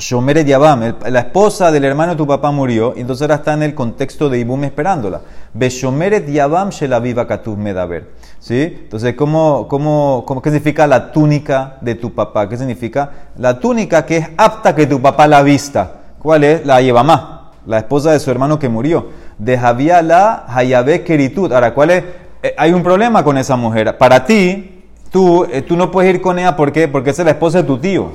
Shomeret 0.00 0.46
Yabam, 0.46 0.94
la 1.10 1.20
esposa 1.20 1.70
del 1.70 1.84
hermano 1.84 2.12
de 2.12 2.16
tu 2.16 2.26
papá 2.26 2.50
murió, 2.50 2.94
y 2.96 3.00
entonces 3.00 3.22
ahora 3.22 3.36
está 3.36 3.52
en 3.52 3.62
el 3.62 3.74
contexto 3.74 4.28
de 4.30 4.38
Ibum 4.38 4.64
esperándola. 4.64 5.20
Beshomeret 5.52 6.26
Yabam 6.26 6.70
Shelaviva 6.70 7.26
Katuv 7.26 7.58
Medaber. 7.58 8.08
¿Sí? 8.38 8.78
Entonces, 8.84 9.14
¿cómo, 9.14 9.68
cómo, 9.68 10.24
cómo, 10.26 10.40
qué 10.40 10.50
significa 10.50 10.86
la 10.86 11.12
túnica 11.12 11.76
de 11.82 11.94
tu 11.94 12.14
papá? 12.14 12.48
¿Qué 12.48 12.56
significa? 12.56 13.10
La 13.36 13.60
túnica 13.60 14.06
que 14.06 14.16
es 14.16 14.28
apta 14.38 14.74
que 14.74 14.86
tu 14.86 15.00
papá 15.02 15.28
la 15.28 15.42
vista. 15.42 15.92
¿Cuál 16.18 16.44
es? 16.44 16.64
La 16.64 16.80
Yevamá, 16.80 17.52
la 17.66 17.78
esposa 17.78 18.12
de 18.12 18.20
su 18.20 18.30
hermano 18.30 18.58
que 18.58 18.70
murió. 18.70 19.08
De 19.38 19.56
la 19.56 20.44
Hayabe 20.48 21.04
Keritut. 21.04 21.52
Ahora, 21.52 21.74
¿cuál 21.74 21.90
es? 21.90 22.04
Eh, 22.42 22.54
hay 22.56 22.72
un 22.72 22.82
problema 22.82 23.22
con 23.22 23.36
esa 23.36 23.56
mujer. 23.56 23.98
Para 23.98 24.24
ti, 24.24 24.84
tú, 25.10 25.44
eh, 25.44 25.60
tú 25.60 25.76
no 25.76 25.90
puedes 25.90 26.14
ir 26.14 26.22
con 26.22 26.38
ella, 26.38 26.56
¿por 26.56 26.72
qué? 26.72 26.88
Porque 26.88 27.10
es 27.10 27.18
la 27.18 27.32
esposa 27.32 27.58
de 27.58 27.64
tu 27.64 27.78
tío. 27.78 28.12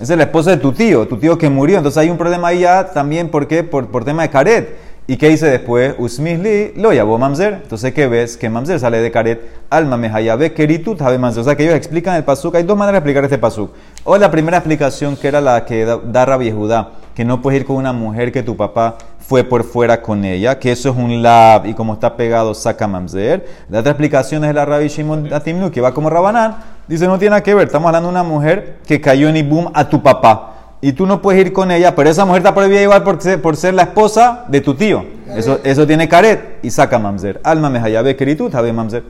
Es 0.00 0.08
la 0.10 0.22
esposa 0.22 0.50
de 0.50 0.58
tu 0.58 0.70
tío, 0.70 1.08
tu 1.08 1.16
tío 1.16 1.36
que 1.36 1.50
murió. 1.50 1.76
Entonces 1.78 1.98
hay 1.98 2.08
un 2.08 2.16
problema 2.16 2.48
ahí 2.48 2.64
también, 2.94 3.28
¿por 3.28 3.48
qué? 3.48 3.64
Por, 3.64 3.88
por 3.88 4.04
tema 4.04 4.22
de 4.22 4.30
caret. 4.30 4.76
¿Y 5.08 5.16
qué 5.16 5.28
dice 5.28 5.46
después? 5.46 5.94
Usmisli 5.98 6.74
lo 6.76 6.92
llevó 6.92 7.18
mamzer. 7.18 7.60
Entonces, 7.62 7.92
¿qué 7.94 8.06
ves? 8.06 8.36
Que 8.36 8.48
mamzer 8.48 8.78
sale 8.78 9.00
de 9.00 9.10
caret. 9.10 9.40
Alma 9.70 9.96
mehayabe 9.96 10.52
keritut 10.52 11.00
habe 11.00 11.18
mamzer. 11.18 11.40
O 11.40 11.44
sea, 11.44 11.56
que 11.56 11.64
ellos 11.64 11.74
explican 11.74 12.14
el 12.14 12.22
pasuk. 12.22 12.54
Hay 12.54 12.62
dos 12.62 12.76
maneras 12.76 12.92
de 12.92 12.98
explicar 12.98 13.24
este 13.24 13.38
pasuk. 13.38 13.72
O 14.04 14.16
la 14.18 14.30
primera 14.30 14.58
explicación, 14.58 15.16
que 15.16 15.26
era 15.26 15.40
la 15.40 15.64
que 15.64 15.84
da 15.84 16.24
Rabbi 16.24 16.52
Judá, 16.52 16.92
que 17.18 17.24
no 17.24 17.42
puedes 17.42 17.62
ir 17.62 17.66
con 17.66 17.74
una 17.74 17.92
mujer 17.92 18.30
que 18.30 18.44
tu 18.44 18.56
papá 18.56 18.96
fue 19.18 19.42
por 19.42 19.64
fuera 19.64 20.00
con 20.00 20.24
ella, 20.24 20.60
que 20.60 20.70
eso 20.70 20.90
es 20.90 20.96
un 20.96 21.20
lab 21.20 21.66
y 21.66 21.74
como 21.74 21.94
está 21.94 22.16
pegado 22.16 22.54
saca 22.54 22.86
mamzer. 22.86 23.44
La 23.68 23.80
otra 23.80 23.90
explicación 23.90 24.44
es 24.44 24.54
la 24.54 24.64
Rabbi 24.64 24.86
Shimon 24.86 25.32
Atimnu, 25.32 25.72
que 25.72 25.80
va 25.80 25.92
como 25.92 26.10
Rabanán. 26.10 26.58
Dice, 26.86 27.08
no 27.08 27.18
tiene 27.18 27.30
nada 27.30 27.42
que 27.42 27.56
ver. 27.56 27.66
Estamos 27.66 27.88
hablando 27.88 28.08
de 28.08 28.12
una 28.12 28.22
mujer 28.22 28.78
que 28.86 29.00
cayó 29.00 29.28
en 29.28 29.36
Ibum 29.36 29.68
a 29.74 29.88
tu 29.88 30.00
papá 30.00 30.76
y 30.80 30.92
tú 30.92 31.06
no 31.06 31.20
puedes 31.20 31.44
ir 31.44 31.52
con 31.52 31.72
ella, 31.72 31.96
pero 31.96 32.08
esa 32.08 32.24
mujer 32.24 32.42
está 32.42 32.54
prohibida 32.54 32.82
igual 32.82 33.02
por 33.02 33.20
ser, 33.20 33.42
por 33.42 33.56
ser 33.56 33.74
la 33.74 33.82
esposa 33.82 34.44
de 34.46 34.60
tu 34.60 34.76
tío. 34.76 35.04
Eso, 35.34 35.58
eso 35.64 35.88
tiene 35.88 36.08
caret 36.08 36.60
y 36.62 36.70
saca 36.70 37.00
mamzer. 37.00 37.40
Alma 37.42 37.68
me 37.68 37.80
hayabe 37.80 38.14
keritut, 38.14 38.54
habe 38.54 38.72
mamzer. 38.72 39.02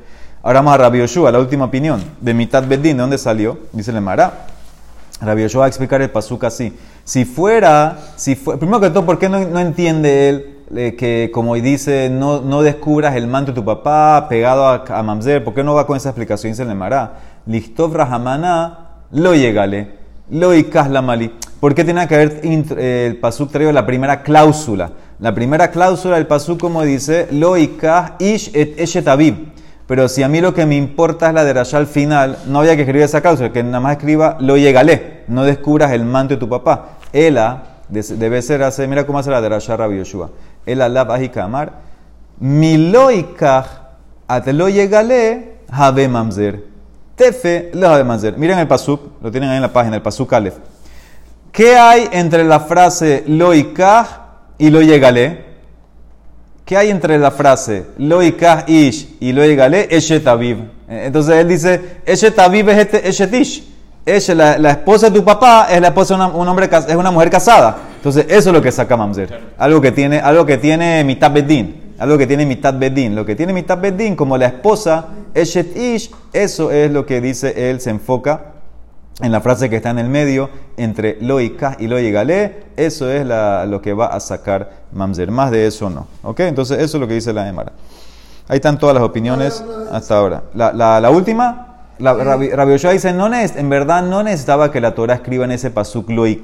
Ahora 0.43 0.61
vamos 0.61 0.73
a 0.73 0.79
Rabbi 0.79 1.01
Yoshua, 1.01 1.31
la 1.31 1.41
última 1.41 1.67
opinión. 1.67 2.03
De 2.23 2.33
mitad 2.33 2.67
bedín, 2.67 2.97
¿de 2.97 3.03
dónde 3.03 3.19
salió? 3.19 3.59
Dice 3.71 3.93
le 3.93 4.01
Mara. 4.01 4.47
Rabbi 5.21 5.43
Yoshua 5.43 5.61
va 5.61 5.65
a 5.67 5.69
explicar 5.69 6.01
el 6.01 6.09
pasuk 6.09 6.45
así. 6.45 6.73
Si 7.09 7.25
fuera, 7.25 7.97
si 8.17 8.35
fue, 8.35 8.59
primero 8.59 8.81
que 8.81 8.91
todo, 8.91 9.07
¿por 9.07 9.19
qué 9.19 9.31
no, 9.31 9.39
no 9.39 9.61
entiende 9.61 10.29
él 10.29 10.59
eh, 10.77 10.95
que, 10.95 11.31
como 11.33 11.55
dice, 11.55 12.11
no, 12.11 12.43
no 12.43 12.61
descubras 12.61 13.17
el 13.17 13.27
manto 13.27 13.53
de 13.53 13.55
tu 13.55 13.65
papá 13.65 14.27
pegado 14.29 14.67
a, 14.67 15.03
mamzer? 15.03 15.43
¿Por 15.43 15.55
qué 15.55 15.65
no 15.65 15.73
va 15.73 15.87
con 15.87 15.97
esa 15.97 16.11
explicación? 16.11 16.53
Dice 16.53 16.67
le 16.67 16.75
Mara. 16.75 17.15
Lichtov 17.47 17.95
Rahamana, 17.95 18.91
lo 19.13 19.35
llegale. 19.35 19.93
Lo 20.29 20.53
la 20.53 21.01
mali. 21.01 21.33
¿Por 21.61 21.75
qué 21.75 21.83
tiene 21.83 22.07
que 22.07 22.15
haber 22.15 22.41
eh, 22.43 23.07
el 23.07 23.17
pasuk 23.17 23.53
traído 23.53 23.73
la 23.73 23.87
primera 23.87 24.23
cláusula? 24.23 24.91
La 25.19 25.35
primera 25.35 25.71
cláusula 25.71 26.17
del 26.17 26.27
pasuk, 26.27 26.61
como 26.61 26.83
dice, 26.83 27.27
lo 27.31 27.57
ish 27.57 28.51
et 28.53 28.79
eshet 28.79 29.09
Pero 29.87 30.09
si 30.09 30.23
a 30.23 30.29
mí 30.29 30.43
lo 30.43 30.53
que 30.53 30.67
me 30.67 30.77
importa 30.77 31.29
es 31.29 31.33
la 31.35 31.45
de 31.45 31.59
al 31.59 31.87
final, 31.87 32.37
no 32.49 32.59
había 32.59 32.77
que 32.77 32.83
escribir 32.83 33.05
esa 33.05 33.23
cláusula, 33.23 33.51
que 33.51 33.63
nada 33.63 33.81
más 33.81 33.93
escriba 33.93 34.37
lo 34.41 34.59
llegalé, 34.59 35.25
no 35.29 35.45
descubras 35.45 35.93
el 35.93 36.05
manto 36.05 36.35
de 36.35 36.41
tu 36.41 36.51
papá. 36.51 36.98
Ela 37.13 37.63
debe 37.89 38.43
ser 38.43 38.63
hace, 38.63 38.87
mira 38.87 39.07
cómo 39.07 39.19
hace 39.19 39.31
la 39.31 39.41
de 39.41 39.49
Rashal 39.49 39.79
Rabbi 39.79 39.99
Yoshua. 39.99 40.31
Ela 40.67 40.89
la 40.89 41.07
kamar, 41.31 41.73
mi 42.41 42.77
lo 42.77 43.09
at 44.29 44.47
lo 44.49 44.69
llegalé, 44.69 45.59
habe 45.71 46.09
mamzer. 46.09 46.63
Tefe 47.17 47.71
lo 47.75 47.89
habe 47.89 48.05
mamzer. 48.05 48.37
Miren 48.37 48.59
el 48.59 48.69
pasuk, 48.69 49.23
lo 49.23 49.31
tienen 49.31 49.51
ahí 49.51 49.57
en 49.57 49.63
la 49.63 49.73
página, 49.73 49.97
el 49.97 50.03
pasuk. 50.03 50.33
¿Qué 51.51 51.77
hay 51.77 52.09
entre 52.13 52.45
la 52.45 52.61
frase 52.61 53.25
lo 53.27 53.55
y 53.55 54.71
lo 54.71 54.83
yegale? 54.83 55.49
¿Qué 56.65 56.77
hay 56.77 56.91
entre 56.91 57.19
la 57.19 57.31
frase 57.31 57.87
lo 57.97 58.23
ish 58.23 59.17
y 59.21 59.33
lo 59.33 59.45
yegale? 59.45 59.89
Eshet 59.91 60.27
Entonces 60.89 61.35
él 61.35 61.49
dice, 61.49 62.01
Eshet 62.05 62.39
aviv 62.39 62.69
es 62.69 62.79
este 62.79 63.09
eshet 63.09 63.33
ish. 64.17 64.29
la, 64.31 64.59
la, 64.59 64.71
esposa 64.71 65.11
de 65.11 65.19
tu 65.19 65.25
papá 65.25 65.69
es 65.71 65.81
la 65.81 65.89
esposa 65.89 66.15
de 66.15 66.25
una, 66.25 66.35
un 66.35 66.49
hombre, 66.49 66.69
es 66.71 66.95
una 66.95 67.11
mujer 67.11 67.31
casada. 67.31 67.77
Entonces 67.97 68.27
eso 68.29 68.51
es 68.51 68.55
lo 68.55 68.63
que 68.63 68.73
saca 68.73 68.97
Mamzer. 68.97 69.41
Algo 69.59 69.81
que 69.81 69.93
tiene, 69.93 70.21
algo 70.21 70.47
que 70.47 70.59
tiene 70.59 71.05
mitad 71.05 71.33
bedín. 71.33 71.95
Algo 71.99 72.17
que 72.17 72.27
tiene 72.27 72.47
mitad 72.47 72.75
bedín. 72.75 73.15
Lo 73.15 73.27
que 73.27 73.35
tiene 73.35 73.53
mitad 73.53 73.79
bedín, 73.79 74.15
como 74.15 74.37
la 74.39 74.47
esposa, 74.47 75.07
eshet 75.35 75.77
ish, 75.77 76.11
eso 76.33 76.71
es 76.71 76.91
lo 76.91 77.05
que 77.07 77.21
dice 77.21 77.71
él, 77.71 77.81
se 77.81 77.91
enfoca 77.91 78.55
en 79.21 79.33
la 79.33 79.41
frase 79.41 79.69
que 79.69 79.77
está 79.77 79.91
en 79.91 79.99
el 79.99 80.09
medio, 80.09 80.49
entre 80.77 81.19
lo 81.21 81.41
y 81.41 81.57
y 81.79 81.87
lo 81.89 81.99
y 81.99 82.13
galé, 82.13 82.67
eso 82.77 83.11
es 83.11 83.27
lo 83.27 83.83
que 83.83 83.93
va 83.93 84.07
a 84.07 84.21
sacar 84.21 84.71
mamzer. 84.93 85.31
Más 85.31 85.51
de 85.51 85.67
eso 85.67 85.91
no. 85.91 86.07
¿Ok? 86.23 86.41
Entonces 86.41 86.79
eso 86.79 86.97
es 86.97 87.01
lo 87.01 87.09
que 87.09 87.15
dice 87.15 87.33
la 87.33 87.49
Emara. 87.49 87.73
Ahí 88.47 88.57
están 88.57 88.79
todas 88.79 88.95
las 88.95 89.05
opiniones 89.05 89.63
hasta 89.93 90.17
ahora. 90.17 90.45
La, 90.55 90.73
la, 90.73 91.11
última, 91.11 91.68
la, 91.99 92.15
Rabbi, 92.15 92.73
dice, 92.73 93.13
no 93.13 93.33
en 93.35 93.69
verdad 93.69 94.03
no 94.03 94.23
necesitaba 94.23 94.71
que 94.71 94.81
la 94.81 94.95
Torah 94.95 95.15
escriba 95.15 95.45
en 95.45 95.53
ese 95.53 95.71
pasuk 95.71 96.11
lo 96.11 96.27
y 96.27 96.43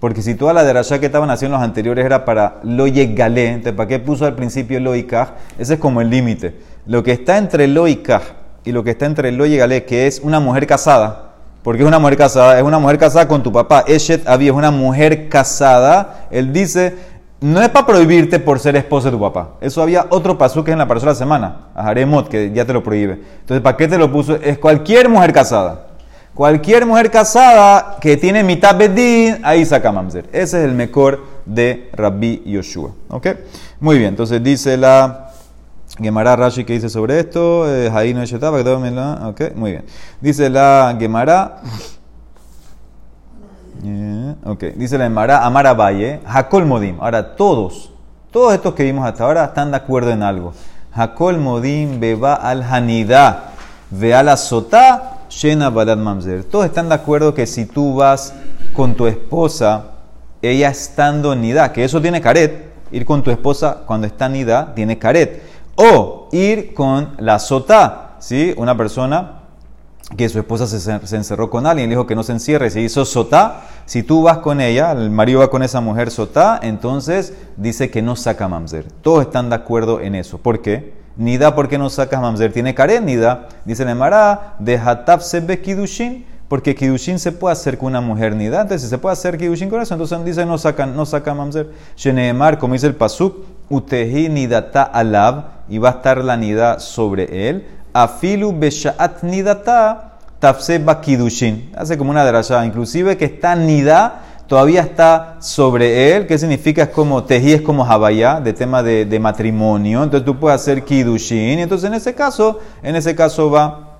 Porque 0.00 0.22
si 0.22 0.34
toda 0.34 0.52
la 0.52 0.64
derashá 0.64 0.98
que 0.98 1.06
estaban 1.06 1.30
haciendo 1.30 1.56
los 1.56 1.64
anteriores 1.64 2.04
era 2.04 2.24
para 2.24 2.56
lo 2.64 2.86
y 2.86 3.14
galé, 3.14 3.48
entonces 3.48 3.74
¿para 3.74 3.88
qué 3.88 3.98
puso 3.98 4.26
al 4.26 4.34
principio 4.34 4.80
lo 4.80 4.96
y 4.96 5.06
Ese 5.58 5.74
es 5.74 5.80
como 5.80 6.00
el 6.00 6.10
límite. 6.10 6.56
Lo 6.86 7.02
que 7.02 7.12
está 7.12 7.38
entre 7.38 7.68
lo 7.68 7.86
y 7.86 8.02
y 8.64 8.72
lo 8.72 8.84
que 8.84 8.90
está 8.90 9.06
entre 9.06 9.30
lo 9.32 9.46
y 9.46 9.56
galé, 9.56 9.84
que 9.84 10.06
es 10.06 10.20
una 10.20 10.40
mujer 10.40 10.66
casada, 10.66 11.32
porque 11.62 11.82
es 11.82 11.88
una 11.88 12.00
mujer 12.00 12.16
casada, 12.16 12.58
es 12.58 12.64
una 12.64 12.80
mujer 12.80 12.98
casada 12.98 13.28
con 13.28 13.42
tu 13.42 13.52
papá. 13.52 13.84
Eshet 13.86 14.26
Abi 14.26 14.48
es 14.48 14.52
una 14.52 14.72
mujer 14.72 15.28
casada. 15.28 16.26
Él 16.32 16.52
dice, 16.52 16.96
no 17.42 17.60
es 17.60 17.68
para 17.68 17.86
prohibirte 17.86 18.38
por 18.38 18.58
ser 18.58 18.76
esposa 18.76 19.10
de 19.10 19.16
tu 19.16 19.20
papá. 19.20 19.50
Eso 19.60 19.82
había 19.82 20.06
otro 20.10 20.38
paso 20.38 20.64
que 20.64 20.70
es 20.70 20.72
en 20.72 20.78
la 20.78 20.88
persona 20.88 21.10
de 21.10 21.14
la 21.16 21.18
semana, 21.18 21.56
a 21.74 21.88
Haremot, 21.88 22.28
que 22.28 22.52
ya 22.52 22.64
te 22.64 22.72
lo 22.72 22.82
prohíbe. 22.82 23.20
Entonces, 23.40 23.60
¿para 23.60 23.76
qué 23.76 23.88
te 23.88 23.98
lo 23.98 24.10
puso? 24.10 24.36
Es 24.36 24.58
cualquier 24.58 25.08
mujer 25.08 25.32
casada. 25.32 25.88
Cualquier 26.34 26.86
mujer 26.86 27.10
casada 27.10 27.98
que 28.00 28.16
tiene 28.16 28.42
mitad 28.42 28.76
bedín, 28.76 29.38
ahí 29.42 29.66
saca 29.66 29.92
mamzer. 29.92 30.26
Ese 30.32 30.58
es 30.60 30.64
el 30.64 30.72
mejor 30.72 31.24
de 31.44 31.90
Rabbi 31.92 32.42
Yoshua. 32.46 32.92
¿Ok? 33.08 33.26
Muy 33.80 33.98
bien, 33.98 34.10
entonces 34.10 34.42
dice 34.42 34.76
la 34.78 35.32
Gemara 35.98 36.34
Rashi 36.36 36.64
que 36.64 36.72
dice 36.72 36.88
sobre 36.88 37.20
esto, 37.20 37.68
eh, 37.68 37.90
ahí 37.92 38.14
no 38.14 38.22
ok, 38.22 39.54
muy 39.56 39.72
bien. 39.72 39.84
Dice 40.20 40.48
la 40.48 40.96
Gemara, 40.98 41.60
eh, 43.84 44.34
ok, 44.44 44.64
dice 44.76 44.98
la 44.98 45.04
Gemara 45.04 45.44
Amara 45.44 45.74
Valle, 45.74 46.20
Hakol 46.24 46.66
Modim. 46.66 46.96
Ahora 47.00 47.34
todos, 47.34 47.90
todos 48.30 48.54
estos 48.54 48.74
que 48.74 48.84
vimos 48.84 49.06
hasta 49.06 49.24
ahora 49.24 49.44
están 49.44 49.70
de 49.70 49.76
acuerdo 49.76 50.10
en 50.10 50.22
algo. 50.22 50.52
Hakol 50.92 51.38
Modim 51.38 51.98
beba 52.00 52.34
al 52.34 52.62
Hanida, 52.62 53.52
ve 53.90 54.14
a 54.14 54.22
la 54.22 54.36
sotá, 54.36 55.20
shena 55.28 55.70
balad 55.70 55.96
mamzer. 55.96 56.44
Todos 56.44 56.66
están 56.66 56.88
de 56.88 56.94
acuerdo 56.94 57.34
que 57.34 57.46
si 57.46 57.66
tú 57.66 57.96
vas 57.96 58.34
con 58.74 58.94
tu 58.94 59.06
esposa, 59.06 59.86
ella 60.40 60.68
estando 60.68 61.32
en 61.32 61.42
nida, 61.42 61.72
que 61.72 61.84
eso 61.84 62.00
tiene 62.00 62.20
caret, 62.20 62.72
ir 62.90 63.04
con 63.04 63.22
tu 63.22 63.30
esposa 63.30 63.82
cuando 63.86 64.06
está 64.06 64.26
en 64.26 64.32
nida 64.32 64.74
tiene 64.74 64.98
caret. 64.98 65.42
O 65.74 66.28
ir 66.32 66.74
con 66.74 67.14
la 67.18 67.38
sota, 67.38 68.16
¿sí? 68.18 68.54
Una 68.56 68.76
persona 68.76 69.41
que 70.16 70.28
su 70.28 70.38
esposa 70.38 70.66
se, 70.66 71.16
encerró 71.16 71.50
con 71.50 71.66
alguien, 71.66 71.88
le 71.88 71.96
dijo 71.96 72.06
que 72.06 72.14
no 72.14 72.22
se 72.22 72.32
encierre, 72.32 72.70
se 72.70 72.80
hizo 72.80 73.04
sota. 73.04 73.62
Si 73.86 74.02
tú 74.02 74.22
vas 74.22 74.38
con 74.38 74.60
ella, 74.60 74.92
el 74.92 75.10
marido 75.10 75.40
va 75.40 75.50
con 75.50 75.62
esa 75.62 75.80
mujer 75.80 76.10
sota, 76.10 76.60
entonces 76.62 77.34
dice 77.56 77.90
que 77.90 78.02
no 78.02 78.16
saca 78.16 78.48
mamzer. 78.48 78.86
Todos 79.02 79.22
están 79.22 79.48
de 79.48 79.56
acuerdo 79.56 80.00
en 80.00 80.14
eso. 80.14 80.38
¿Por 80.38 80.60
qué? 80.60 80.92
Nida, 81.16 81.54
¿por 81.54 81.68
qué 81.68 81.78
no 81.78 81.90
sacas 81.90 82.20
mamzer? 82.20 82.52
Tiene 82.52 82.74
karen, 82.74 83.06
nida. 83.06 83.48
Dice 83.64 83.82
el 83.82 83.94
Mará, 83.94 84.56
de 84.58 84.78
hatab 84.78 85.22
sebe 85.22 85.60
kidushin 85.60 86.26
porque 86.52 86.74
Kidushin 86.74 87.18
se 87.18 87.32
puede 87.32 87.54
hacer 87.54 87.78
con 87.78 87.86
una 87.86 88.02
mujer 88.02 88.36
nida. 88.36 88.60
Entonces, 88.60 88.82
si 88.82 88.88
se 88.88 88.98
puede 88.98 89.14
hacer 89.14 89.38
Kidushin 89.38 89.70
con 89.70 89.80
eso, 89.80 89.94
entonces 89.94 90.22
dice 90.22 90.44
no 90.44 90.58
saca, 90.58 90.84
no 90.84 91.06
saca 91.06 91.32
mamzer. 91.32 91.70
Sheneemar, 91.96 92.58
como 92.58 92.74
dice 92.74 92.88
el 92.88 92.94
Pasuk, 92.94 93.46
utehi 93.70 94.28
nidata 94.28 94.82
alab, 94.82 95.44
y 95.70 95.78
va 95.78 95.88
a 95.88 95.92
estar 95.92 96.22
la 96.22 96.36
nida 96.36 96.78
sobre 96.78 97.48
él. 97.48 97.66
Afilu 97.92 98.52
beshaat 98.52 99.22
nidata 99.22 100.12
tafseba 100.38 101.00
Kidushin. 101.00 101.70
Hace 101.76 101.96
como 101.98 102.10
una 102.10 102.24
derashada, 102.24 102.64
inclusive 102.64 103.16
que 103.16 103.26
está 103.26 103.54
nida 103.54 104.20
todavía 104.46 104.82
está 104.82 105.36
sobre 105.40 106.14
él. 106.14 106.26
¿Qué 106.26 106.36
significa? 106.38 106.82
Es 106.82 106.88
como 106.90 107.24
tejí, 107.24 107.52
es 107.52 107.62
como 107.62 107.84
jabaya, 107.84 108.40
de 108.40 108.52
tema 108.52 108.82
de, 108.82 109.06
de 109.06 109.18
matrimonio. 109.18 110.02
Entonces 110.02 110.26
tú 110.26 110.38
puedes 110.38 110.60
hacer 110.60 110.84
Kidushin. 110.84 111.58
Entonces 111.58 111.88
en 111.88 111.94
ese 111.94 112.14
caso, 112.14 112.60
en 112.82 112.96
ese 112.96 113.14
caso 113.14 113.50
va 113.50 113.91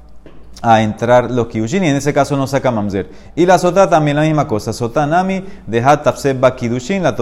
a 0.63 0.81
entrar 0.81 1.29
los 1.31 1.49
kiddushin 1.49 1.83
y 1.83 1.89
en 1.89 1.97
ese 1.97 2.15
caso 2.15 2.37
no 2.37 2.47
saca 2.47 2.71
mamzer. 2.71 3.11
Y 3.35 3.45
la 3.47 3.59
sota 3.59 3.91
también 3.91 4.17
la 4.17 4.23
misma 4.23 4.47
cosa. 4.47 4.73
Sota 4.73 5.07
nami 5.07 5.45
deja 5.67 6.01
ba 6.39 6.55
kiddushin. 6.55 7.03
La, 7.03 7.17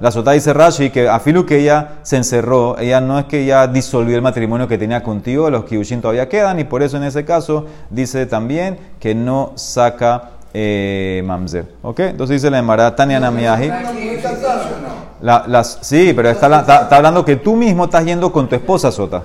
la 0.00 0.10
sota 0.10 0.32
dice 0.32 0.54
Rashi 0.54 0.88
que 0.88 1.06
afilu 1.06 1.44
que 1.44 1.58
ella 1.58 1.98
se 2.02 2.16
encerró, 2.16 2.78
ella 2.78 3.00
no 3.02 3.18
es 3.18 3.26
que 3.26 3.42
ella 3.42 3.66
disolvió 3.66 4.16
el 4.16 4.22
matrimonio 4.22 4.66
que 4.66 4.78
tenía 4.78 5.02
contigo, 5.02 5.50
los 5.50 5.64
kiddushin 5.64 6.00
todavía 6.00 6.28
quedan 6.28 6.58
y 6.60 6.64
por 6.64 6.82
eso 6.82 6.96
en 6.96 7.04
ese 7.04 7.26
caso 7.26 7.66
dice 7.90 8.24
también 8.24 8.78
que 8.98 9.14
no 9.14 9.52
saca 9.56 10.30
eh, 10.54 11.22
mamzer. 11.26 11.66
¿Ok? 11.82 12.00
Entonces 12.00 12.40
dice 12.40 12.50
la 12.50 12.58
Emara 12.58 12.96
Tania 12.96 13.20
Namiahi. 13.20 13.70
La, 15.20 15.44
las, 15.46 15.78
sí, 15.82 16.12
pero 16.14 16.30
está, 16.30 16.60
está, 16.60 16.96
hablando 16.96 17.24
que 17.24 17.36
tú 17.36 17.56
mismo 17.56 17.84
estás 17.84 18.04
yendo 18.04 18.32
con 18.32 18.48
tu 18.48 18.54
esposa 18.54 18.90
Sota. 18.90 19.22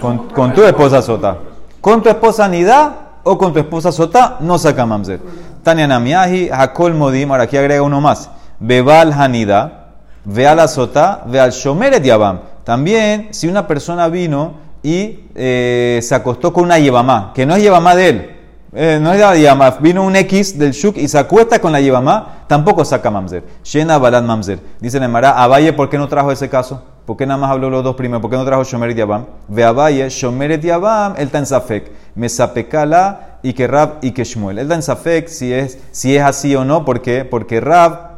Con, 0.00 0.28
con 0.28 0.52
tu 0.52 0.62
esposa 0.64 1.00
Sota. 1.00 1.38
Con 1.84 2.02
tu 2.02 2.08
esposa 2.08 2.48
Nida 2.48 3.20
o 3.24 3.36
con 3.36 3.52
tu 3.52 3.58
esposa 3.58 3.92
Sota, 3.92 4.38
no 4.40 4.56
saca 4.56 4.86
mamzer. 4.86 5.20
Tania 5.62 5.86
Namiahi, 5.86 6.48
Hakol 6.50 6.94
Modim, 6.94 7.30
ahora 7.30 7.42
aquí 7.42 7.58
agrega 7.58 7.82
uno 7.82 8.00
más. 8.00 8.30
Bebal 8.58 9.12
Hanida, 9.12 9.90
ve 10.24 10.48
a 10.48 10.54
la 10.54 10.66
Sota, 10.66 11.24
ve 11.26 11.38
al 11.38 11.50
Shomeret 11.50 12.02
Yabam. 12.02 12.40
También, 12.64 13.28
si 13.32 13.48
una 13.48 13.66
persona 13.66 14.08
vino 14.08 14.54
y 14.82 15.26
eh, 15.34 16.00
se 16.02 16.14
acostó 16.14 16.54
con 16.54 16.64
una 16.64 16.78
Yebamá, 16.78 17.32
que 17.34 17.44
no 17.44 17.54
es 17.54 17.62
Yebamá 17.62 17.94
de 17.94 18.08
él, 18.08 18.33
Eh, 18.74 18.98
no 19.00 19.12
es 19.12 19.20
la. 19.20 19.78
Vino 19.80 20.02
un 20.02 20.16
X 20.16 20.58
del 20.58 20.72
shuk 20.72 20.96
y 20.96 21.06
se 21.06 21.16
acuesta 21.16 21.60
con 21.60 21.70
la 21.70 21.80
yevamá, 21.80 22.44
tampoco 22.48 22.84
saca 22.84 23.10
mamzer. 23.10 23.44
Shena 23.62 23.98
balat 23.98 24.24
mamzer. 24.24 24.58
Dice 24.80 24.98
la 24.98 25.04
Emara, 25.04 25.30
Abaye, 25.42 25.72
¿por 25.72 25.88
qué 25.88 25.96
no 25.96 26.08
trajo 26.08 26.32
ese 26.32 26.48
caso? 26.48 26.82
¿Por 27.06 27.16
qué 27.16 27.26
nada 27.26 27.38
más 27.38 27.50
habló 27.50 27.70
los 27.70 27.84
dos 27.84 27.94
primeros? 27.94 28.20
¿Por 28.20 28.30
qué 28.30 28.36
no 28.36 28.44
trajo 28.44 28.64
Shomer 28.64 28.90
y 28.90 28.94
Yabam? 28.94 29.26
Ve 29.46 29.62
Abaye, 29.62 30.08
Shomer 30.08 30.52
y 30.52 30.60
Yabam, 30.60 31.14
él 31.16 31.26
está 31.26 31.38
en 31.38 31.46
Safek. 31.46 31.92
Mesapekala 32.14 33.38
y 33.42 33.52
que 33.52 33.66
Rab 33.66 33.98
y 34.00 34.12
que 34.12 34.24
Shmuel. 34.24 34.58
Él 34.58 34.64
está 34.64 34.74
en 34.74 34.82
Safek 34.82 35.28
si 35.28 35.52
es, 35.52 35.78
si 35.92 36.16
es 36.16 36.22
así 36.22 36.56
o 36.56 36.64
no. 36.64 36.84
¿Por 36.84 37.02
qué? 37.02 37.24
Porque 37.24 37.60
Rab 37.60 38.13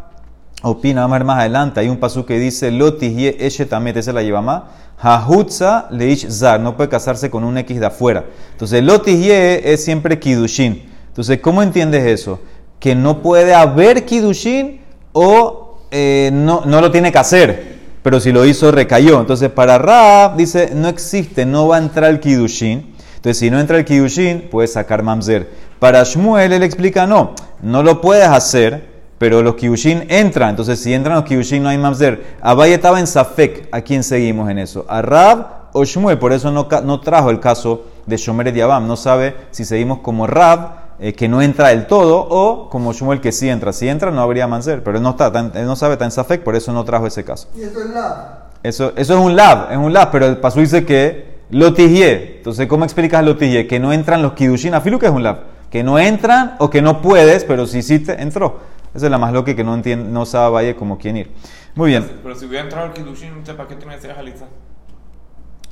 opina, 0.63 1.03
vamos 1.03 1.15
a 1.15 1.19
ver 1.19 1.27
más 1.27 1.39
adelante, 1.41 1.81
hay 1.81 1.89
un 1.89 1.99
paso 1.99 2.27
que 2.27 2.39
dice, 2.39 2.71
Lotihye 2.71 3.47
Eshetamet, 3.47 3.97
esa 3.97 4.11
es 4.11 4.15
la 4.15 4.23
Yevamá. 4.23 4.71
Hahutza 4.99 5.89
leish 5.91 6.29
zar, 6.31 6.61
no 6.61 6.77
puede 6.77 6.89
casarse 6.89 7.31
con 7.31 7.45
un 7.45 7.59
X 7.59 7.81
de 7.81 7.87
afuera. 7.87 8.25
Entonces, 8.53 8.83
Lotihye 8.83 9.73
es 9.73 9.85
siempre 9.85 10.19
Kidushin. 10.19 10.91
Entonces, 11.09 11.41
¿cómo 11.41 11.63
entiendes 11.63 12.07
eso? 12.07 12.41
Que 12.81 12.95
no 12.95 13.23
puede 13.23 13.55
haber 13.55 14.05
Kidushin 14.05 14.81
o 15.13 15.81
eh, 15.91 16.31
no, 16.33 16.63
no 16.65 16.81
lo 16.81 16.91
tiene 16.91 17.13
que 17.13 17.19
hacer 17.19 17.77
pero 18.07 18.21
si 18.21 18.31
lo 18.31 18.45
hizo 18.45 18.71
recayó. 18.71 19.19
Entonces 19.19 19.51
para 19.51 19.79
Rab 19.79 20.37
dice, 20.37 20.71
no 20.73 20.87
existe, 20.87 21.45
no 21.45 21.67
va 21.67 21.75
a 21.75 21.81
entrar 21.81 22.09
el 22.09 22.21
Kidushin. 22.21 22.95
Entonces 23.17 23.37
si 23.37 23.51
no 23.51 23.59
entra 23.59 23.79
el 23.79 23.85
Kidushin, 23.85 24.47
puedes 24.49 24.75
sacar 24.75 25.03
Mamzer. 25.03 25.51
Para 25.81 26.05
Shmuel 26.05 26.53
él 26.53 26.63
explica, 26.63 27.05
no, 27.09 27.35
no 27.63 27.83
lo 27.83 28.01
puedes 28.01 28.29
hacer, 28.29 28.96
pero 29.19 29.43
los 29.43 29.55
Kidushin 29.55 30.07
entran. 30.09 30.51
Entonces 30.51 30.81
si 30.81 30.93
entran 30.93 31.17
los 31.17 31.25
Kidushin 31.25 31.63
no 31.63 31.69
hay 31.69 31.79
Mamzer. 31.79 32.37
Abaye 32.41 32.75
estaba 32.75 33.01
en 33.01 33.07
Safek, 33.07 33.69
¿a 33.73 33.81
quién 33.81 34.03
seguimos 34.03 34.51
en 34.51 34.59
eso? 34.59 34.85
¿A 34.89 35.03
Rab 35.03 35.47
o 35.73 35.85
Shmuel? 35.85 36.19
Por 36.19 36.33
eso 36.33 36.51
no, 36.51 36.69
no 36.85 37.01
trajo 37.01 37.31
el 37.31 37.41
caso 37.41 37.85
de 38.07 38.17
Shomer 38.17 38.57
y 38.57 38.61
Abam. 38.61 38.87
No 38.87 38.97
sabe 38.97 39.35
si 39.51 39.65
seguimos 39.65 40.01
como 40.01 40.27
Rab 40.27 40.87
eh, 40.99 41.13
que 41.13 41.29
no 41.29 41.43
entra 41.43 41.69
del 41.69 41.87
todo, 41.87 42.27
o 42.31 42.71
como 42.71 42.95
Shmuel 42.95 43.21
que 43.21 43.31
sí 43.31 43.51
entra. 43.51 43.73
Si 43.75 43.87
entra, 43.87 44.11
no 44.11 44.23
habría 44.23 44.47
manser, 44.47 44.83
pero 44.83 44.97
él 44.97 45.03
no, 45.03 45.11
está, 45.11 45.27
él 45.55 45.67
no 45.67 45.77
sabe, 45.77 45.95
está 45.95 46.07
en 46.07 46.11
Safek, 46.11 46.43
por 46.43 46.57
eso 46.57 46.73
no 46.73 46.85
trajo 46.85 47.07
ese 47.07 47.23
caso. 47.23 47.49
¿Y 47.55 47.63
eso 47.63 47.81
es 47.81 47.91
lab? 47.91 48.47
Eso, 48.63 48.93
eso 48.97 49.15
es 49.15 49.21
un 49.21 49.37
lab, 49.37 49.71
es 49.71 49.77
un 49.77 49.93
lab, 49.93 50.11
pero 50.11 50.27
el 50.27 50.39
paso 50.39 50.61
dice 50.61 50.87
que 50.87 51.37
lo. 51.51 51.75
Entonces, 51.77 52.67
¿cómo 52.67 52.85
explicas 52.85 53.23
lo? 53.23 53.37
Que 53.37 53.79
no 53.79 53.93
entran 53.93 54.23
los 54.23 54.33
kidushin, 54.33 54.73
afilu 54.73 54.99
que 54.99 55.07
es 55.07 55.13
un 55.13 55.23
lab. 55.23 55.41
Que 55.71 55.85
no 55.85 55.99
entran 55.99 56.57
o 56.59 56.71
que 56.71 56.81
no 56.81 57.03
puedes, 57.03 57.45
pero 57.45 57.67
si 57.67 57.83
sí 57.83 57.99
te 57.99 58.23
entró. 58.23 58.61
Esa 58.97 59.07
es 59.07 59.11
la 59.11 59.19
más 59.19 59.33
loca 59.33 59.55
que 59.55 59.63
no 59.63 59.75
entiende, 59.75 60.09
no 60.11 60.25
sabe 60.27 60.51
Valle 60.55 60.75
como 60.77 60.99
quién 60.99 61.19
ir. 61.19 61.31
Muy 61.75 61.91
bien. 61.91 62.11
Pero 62.23 62.35
si 62.35 62.47
hubiera 62.47 62.65
entrado 62.65 62.87
el 62.87 62.93
kidushin, 62.93 63.43
¿para 63.57 63.69
qué 63.69 63.77
tiene 63.77 63.95
que 63.95 64.01
ser 64.01 64.15
jaliza? 64.15 64.47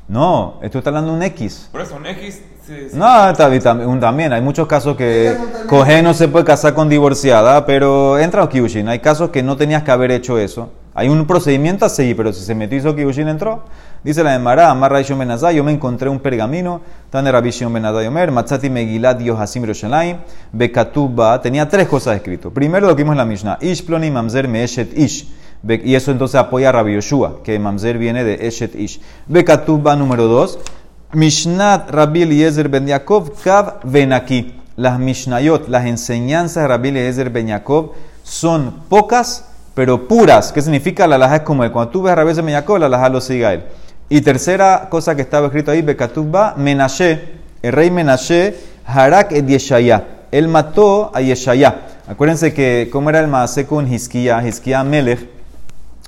No, 0.07 0.59
esto 0.61 0.77
está 0.79 0.91
hablando 0.91 1.13
de 1.13 1.17
un 1.17 1.23
X. 1.23 1.71
Por 1.73 1.81
eso, 1.81 1.97
un 1.97 2.05
X. 2.07 2.43
Sí, 2.67 2.75
sí. 2.91 2.97
No, 2.97 3.31
está 3.31 3.49
bien, 3.49 3.63
tam- 3.63 4.01
también 4.01 4.33
hay 4.35 4.43
muchos 4.43 4.67
casos 4.67 4.97
que 4.97 5.35
Coge 5.67 6.03
no 6.03 6.13
se 6.13 6.29
puede 6.29 6.45
casar 6.45 6.75
con 6.75 6.89
divorciada, 6.91 7.65
pero 7.65 8.19
entra 8.19 8.43
o 8.45 8.49
Kyushin. 8.49 8.89
Hay 8.89 8.99
casos 8.99 9.31
que 9.31 9.43
no 9.43 9.57
tenías 9.57 9.83
que 9.83 9.91
haber 9.91 10.11
hecho 10.11 10.39
eso. 10.39 10.71
Hay 10.95 11.09
un 11.09 11.27
procedimiento 11.27 11.87
a 11.87 11.89
seguir, 11.89 12.17
pero 12.17 12.33
si 12.35 12.45
se 12.45 12.55
metió 12.55 12.77
y 12.77 12.81
hizo 12.81 12.95
Kyushin 12.95 13.29
entró. 13.29 13.65
Dice 14.05 14.23
la 14.23 14.33
de 14.33 14.39
Mará, 14.39 14.71
Amar 14.71 14.93
Raishon 14.93 15.19
Benazá, 15.19 15.51
yo 15.51 15.65
me 15.65 15.73
encontré 15.73 16.11
un 16.11 16.21
pergamino, 16.21 16.83
tan 17.09 17.25
de 17.25 17.33
Rabbi 17.33 17.51
Shimon 17.51 17.73
Benazá 17.73 18.03
Yomer, 18.03 18.31
Matzati 18.31 18.69
Megilat 18.69 19.19
Yohasim 19.21 19.65
Roshalayim, 19.65 20.19
Bekatuba, 20.53 21.41
tenía 21.41 21.67
tres 21.67 21.89
cosas 21.89 22.17
escritas. 22.17 22.53
Primero 22.53 22.87
lo 22.87 22.95
que 22.95 23.03
vimos 23.03 23.15
en 23.15 23.19
la 23.19 23.25
Mishnah, 23.25 23.57
Ish 23.63 23.87
Ploni 23.87 24.11
Mamzer 24.11 24.47
Meeshet 24.47 24.97
Ish. 24.97 25.27
Y 25.67 25.95
eso 25.95 26.11
entonces 26.11 26.35
apoya 26.35 26.69
a 26.69 26.73
Rabbi 26.73 26.93
Yoshua, 26.93 27.43
que 27.43 27.59
Mamzer 27.59 27.97
viene 27.97 28.25
de 28.25 28.47
Eshet 28.47 28.75
Ish. 28.75 29.01
Bekatuba 29.27 29.97
número 29.97 30.27
dos, 30.27 30.59
Mishnat 31.15 31.91
Rabbi 31.91 32.23
Eliezer 32.23 32.69
Ben 32.69 32.87
Yaakov 32.87 33.33
Kav 33.43 33.81
Venaki. 33.85 34.61
Las 34.77 34.99
Mishnayot, 34.99 35.69
las 35.69 35.87
enseñanzas 35.87 36.65
de 36.65 36.69
Rabbi 36.69 36.89
Eliezer 36.91 37.31
Ben 37.31 37.47
Yaakov 37.47 37.93
son 38.23 38.83
pocas, 38.91 39.47
pero 39.75 40.07
puras. 40.07 40.53
¿Qué 40.53 40.61
significa? 40.61 41.07
La 41.07 41.17
laja 41.17 41.37
es 41.37 41.43
como 41.43 41.65
él. 41.65 41.73
Cuando 41.73 41.91
tú 41.91 42.03
ves 42.03 42.13
a 42.13 42.17
Rabbi 42.17 42.27
Eliezer 42.27 42.45
Ben 42.45 42.53
Yaakov, 42.53 42.79
la 42.81 42.91
laja 42.91 43.09
lo 43.09 43.23
sigue 43.23 43.51
él. 43.51 43.65
Y 44.09 44.21
tercera 44.21 44.89
cosa 44.91 45.17
que 45.17 45.23
estaba 45.23 45.47
escrito 45.47 45.71
ahí, 45.71 45.83
Bekatubba, 45.83 46.55
Menashe, 46.57 47.21
el 47.63 47.73
rey 47.73 47.91
Menashe, 47.91 48.55
Harak 48.87 49.33
et 49.33 49.47
Yeshaya. 49.47 50.05
Él 50.31 50.49
mató 50.49 51.11
a 51.15 51.21
Yeshaya. 51.21 51.83
Acuérdense 52.07 52.53
que, 52.53 52.89
¿cómo 52.93 53.09
era 53.09 53.21
el 53.21 53.29
maase 53.29 53.67
con 53.67 53.91
Hizkiah? 53.91 54.47
Hizkiah 54.47 54.85
Melech 54.85 55.29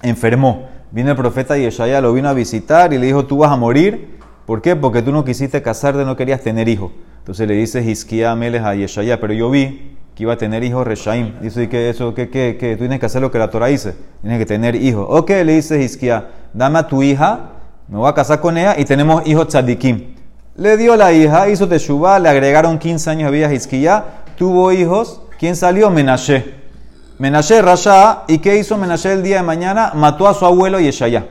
enfermó. 0.02 0.68
Vino 0.90 1.10
el 1.10 1.16
profeta 1.16 1.56
Yeshaya, 1.56 2.00
lo 2.00 2.12
vino 2.12 2.28
a 2.28 2.34
visitar 2.34 2.92
y 2.92 2.98
le 2.98 3.06
dijo, 3.06 3.24
tú 3.24 3.38
vas 3.38 3.50
a 3.50 3.56
morir. 3.56 4.18
¿Por 4.44 4.60
qué? 4.60 4.76
Porque 4.76 5.00
tú 5.00 5.10
no 5.10 5.24
quisiste 5.24 5.62
casarte, 5.62 6.04
no 6.04 6.16
querías 6.16 6.42
tener 6.42 6.68
hijos. 6.68 6.92
Entonces 7.18 7.48
le 7.48 7.54
dice 7.54 7.82
Hizkiah 7.82 8.36
Melech 8.36 8.62
a 8.62 8.74
Yeshaya, 8.74 9.20
pero 9.20 9.32
yo 9.32 9.50
vi 9.50 9.96
que 10.14 10.22
iba 10.22 10.35
a 10.35 10.37
tener 10.37 10.62
hijos 10.64 10.87
Reshaim. 10.87 11.40
Dice 11.40 11.64
¿y 11.64 11.68
que 11.68 11.88
eso, 11.90 12.14
que, 12.14 12.28
que, 12.28 12.56
que 12.59 12.72
tú 12.74 12.80
tienes 12.80 13.00
que 13.00 13.06
hacer 13.06 13.22
lo 13.22 13.30
que 13.30 13.38
la 13.38 13.50
Torah 13.50 13.66
dice. 13.66 13.94
Tienes 14.20 14.38
que 14.38 14.46
tener 14.46 14.74
hijos. 14.76 15.06
Ok, 15.09 15.30
le 15.30 15.54
dice 15.54 15.82
Hizkiah, 15.82 16.28
dame 16.52 16.78
a 16.78 16.87
tu 16.87 17.02
hija, 17.02 17.52
me 17.88 17.99
voy 17.99 18.09
a 18.09 18.14
casar 18.14 18.40
con 18.40 18.57
ella 18.59 18.75
y 18.79 18.85
tenemos 18.85 19.27
hijos 19.27 19.49
tzadikim. 19.49 20.14
Le 20.57 20.77
dio 20.77 20.96
la 20.96 21.12
hija, 21.12 21.49
hizo 21.49 21.68
Teshuvah, 21.68 22.18
le 22.18 22.29
agregaron 22.29 22.79
15 22.79 23.11
años 23.11 23.31
de 23.31 23.37
vida 23.37 23.49
a 23.49 23.53
Hizkiah, 23.53 24.05
tuvo 24.37 24.72
hijos. 24.72 25.20
¿Quién 25.38 25.55
salió? 25.55 25.90
Menashe. 25.90 26.55
Menashe 27.18 27.61
Rasha, 27.62 28.22
¿y 28.27 28.38
qué 28.38 28.57
hizo 28.59 28.77
Menashe 28.79 29.12
el 29.12 29.22
día 29.22 29.37
de 29.37 29.42
mañana? 29.42 29.92
Mató 29.94 30.27
a 30.29 30.35
su 30.35 30.44
abuelo 30.46 30.81
Yeshaya. 30.81 31.27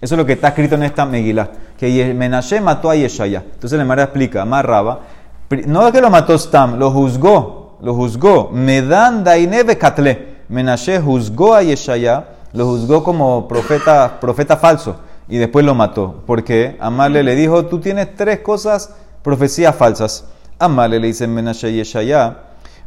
Eso 0.00 0.14
es 0.14 0.18
lo 0.18 0.26
que 0.26 0.32
está 0.34 0.48
escrito 0.48 0.74
en 0.74 0.82
esta 0.82 1.06
Megilá, 1.06 1.50
que 1.78 2.12
Menashe 2.14 2.60
mató 2.60 2.90
a 2.90 2.96
Yeshaya. 2.96 3.42
Entonces 3.54 3.78
la 3.78 3.84
Mara 3.84 4.02
explica, 4.04 4.44
más 4.44 4.64
Raba, 4.64 5.00
pri- 5.48 5.64
no 5.66 5.86
es 5.86 5.92
que 5.92 6.00
lo 6.00 6.10
mató 6.10 6.36
Stam, 6.36 6.78
lo 6.78 6.90
juzgó, 6.90 7.78
lo 7.80 7.94
juzgó. 7.94 8.50
Medan 8.52 9.24
Daineve 9.24 9.78
Katle. 9.78 10.34
Menashe 10.48 11.00
juzgó 11.00 11.54
a 11.54 11.62
Yeshaya, 11.62 12.24
lo 12.52 12.66
juzgó 12.66 13.02
como 13.02 13.48
profeta, 13.48 14.18
profeta 14.20 14.56
falso, 14.56 14.96
y 15.28 15.38
después 15.38 15.64
lo 15.64 15.74
mató. 15.74 16.22
Porque 16.26 16.76
Amale 16.80 17.22
le 17.22 17.34
dijo, 17.34 17.66
tú 17.66 17.80
tienes 17.80 18.14
tres 18.14 18.40
cosas, 18.40 18.94
profecías 19.22 19.74
falsas. 19.74 20.24
Amale 20.58 21.00
le 21.00 21.08
dice 21.08 21.26
Menashe 21.26 21.72
Yeshaya, 21.72 22.36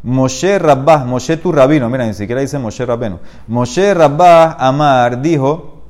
Moshe 0.03 0.59
Rabbah, 0.59 1.05
Moshe 1.05 1.37
tu 1.37 1.51
rabino, 1.51 1.89
mira, 1.89 2.05
ni 2.05 2.13
siquiera 2.13 2.41
dice 2.41 2.59
Moshe 2.59 2.85
Rabeno. 2.85 3.19
Moshe 3.47 3.93
Rabbah 3.93 4.55
Amar 4.59 5.21
dijo 5.21 5.83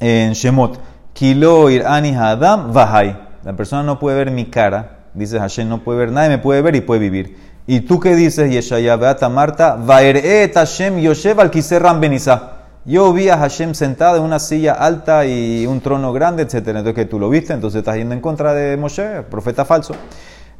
en 0.00 0.32
Shemot, 0.32 0.78
Kilo 1.12 1.70
irani 1.70 2.14
Adam 2.16 2.72
Vahai. 2.72 3.16
La 3.44 3.52
persona 3.52 3.82
no 3.82 3.98
puede 3.98 4.16
ver 4.16 4.30
mi 4.30 4.46
cara, 4.46 5.04
dice 5.12 5.38
Hashem, 5.38 5.68
no 5.68 5.84
puede 5.84 5.98
ver, 5.98 6.12
nadie 6.12 6.30
me 6.30 6.38
puede 6.38 6.62
ver 6.62 6.74
y 6.76 6.80
puede 6.80 7.00
vivir. 7.00 7.36
¿Y 7.66 7.80
tú 7.80 8.00
qué 8.00 8.14
dices, 8.14 8.50
Yeshaya? 8.50 8.96
Beata 8.96 9.28
Marta, 9.28 9.76
Vaeret 9.76 10.54
Hashem 10.54 10.98
Yoshev 10.98 11.40
al 11.40 11.50
Kiserram 11.50 12.00
Benizá. 12.00 12.53
Yo 12.86 13.14
vi 13.14 13.30
a 13.30 13.38
Hashem 13.38 13.72
sentado 13.72 14.18
en 14.18 14.24
una 14.24 14.38
silla 14.38 14.74
alta 14.74 15.24
y 15.24 15.66
un 15.66 15.80
trono 15.80 16.12
grande, 16.12 16.42
etc. 16.42 16.56
Entonces 16.68 16.92
que 16.92 17.06
tú 17.06 17.18
lo 17.18 17.30
viste, 17.30 17.54
entonces 17.54 17.78
estás 17.78 17.96
yendo 17.96 18.12
en 18.12 18.20
contra 18.20 18.52
de 18.52 18.76
Moshe, 18.76 19.22
profeta 19.22 19.64
falso. 19.64 19.94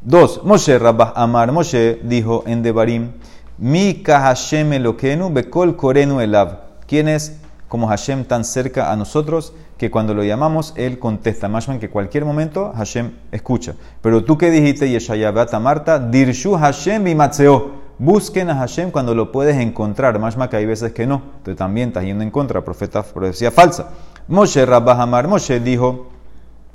Dos, 0.01 0.43
Moshe 0.43 0.79
Rabbah 0.79 1.13
Amar, 1.15 1.51
Moshe 1.51 1.99
dijo 2.01 2.43
en 2.47 2.63
Devarim, 2.63 3.11
Mika 3.59 4.21
Hashem 4.21 4.73
Elokenu 4.73 5.31
Bekol 5.31 5.75
Korenu 5.75 6.19
Elav. 6.19 6.61
¿Quién 6.87 7.09
es 7.09 7.37
como 7.67 7.87
Hashem 7.89 8.25
tan 8.25 8.43
cerca 8.43 8.91
a 8.91 8.95
nosotros 8.95 9.53
que 9.77 9.91
cuando 9.91 10.15
lo 10.15 10.23
llamamos, 10.23 10.73
Él 10.77 10.97
contesta? 10.97 11.47
Más 11.47 11.67
bien 11.67 11.79
que 11.79 11.91
cualquier 11.91 12.25
momento 12.25 12.73
Hashem 12.75 13.11
escucha. 13.31 13.75
Pero 14.01 14.23
tú 14.23 14.35
que 14.35 14.49
dijiste, 14.49 14.89
Yeshaya 14.89 15.29
Beata 15.29 15.59
Marta, 15.59 15.99
Dirshu 15.99 16.55
Hashem 16.55 17.03
Bimatzeo. 17.03 17.84
Busquen 17.97 18.49
a 18.49 18.55
Hashem 18.55 18.91
cuando 18.91 19.15
lo 19.15 19.31
puedes 19.31 19.57
encontrar. 19.57 20.19
Más 20.19 20.35
que 20.49 20.57
hay 20.57 20.65
veces 20.65 20.91
que 20.91 21.07
no. 21.07 21.21
Entonces 21.37 21.57
también 21.57 21.89
estás 21.89 22.03
yendo 22.03 22.23
en 22.23 22.31
contra, 22.31 22.63
profeta, 22.63 23.03
profecía 23.03 23.51
falsa. 23.51 23.89
Moshe 24.27 24.65
Rabbah 24.65 25.01
Amar, 25.01 25.27
Moshe 25.27 25.59
dijo, 25.59 26.07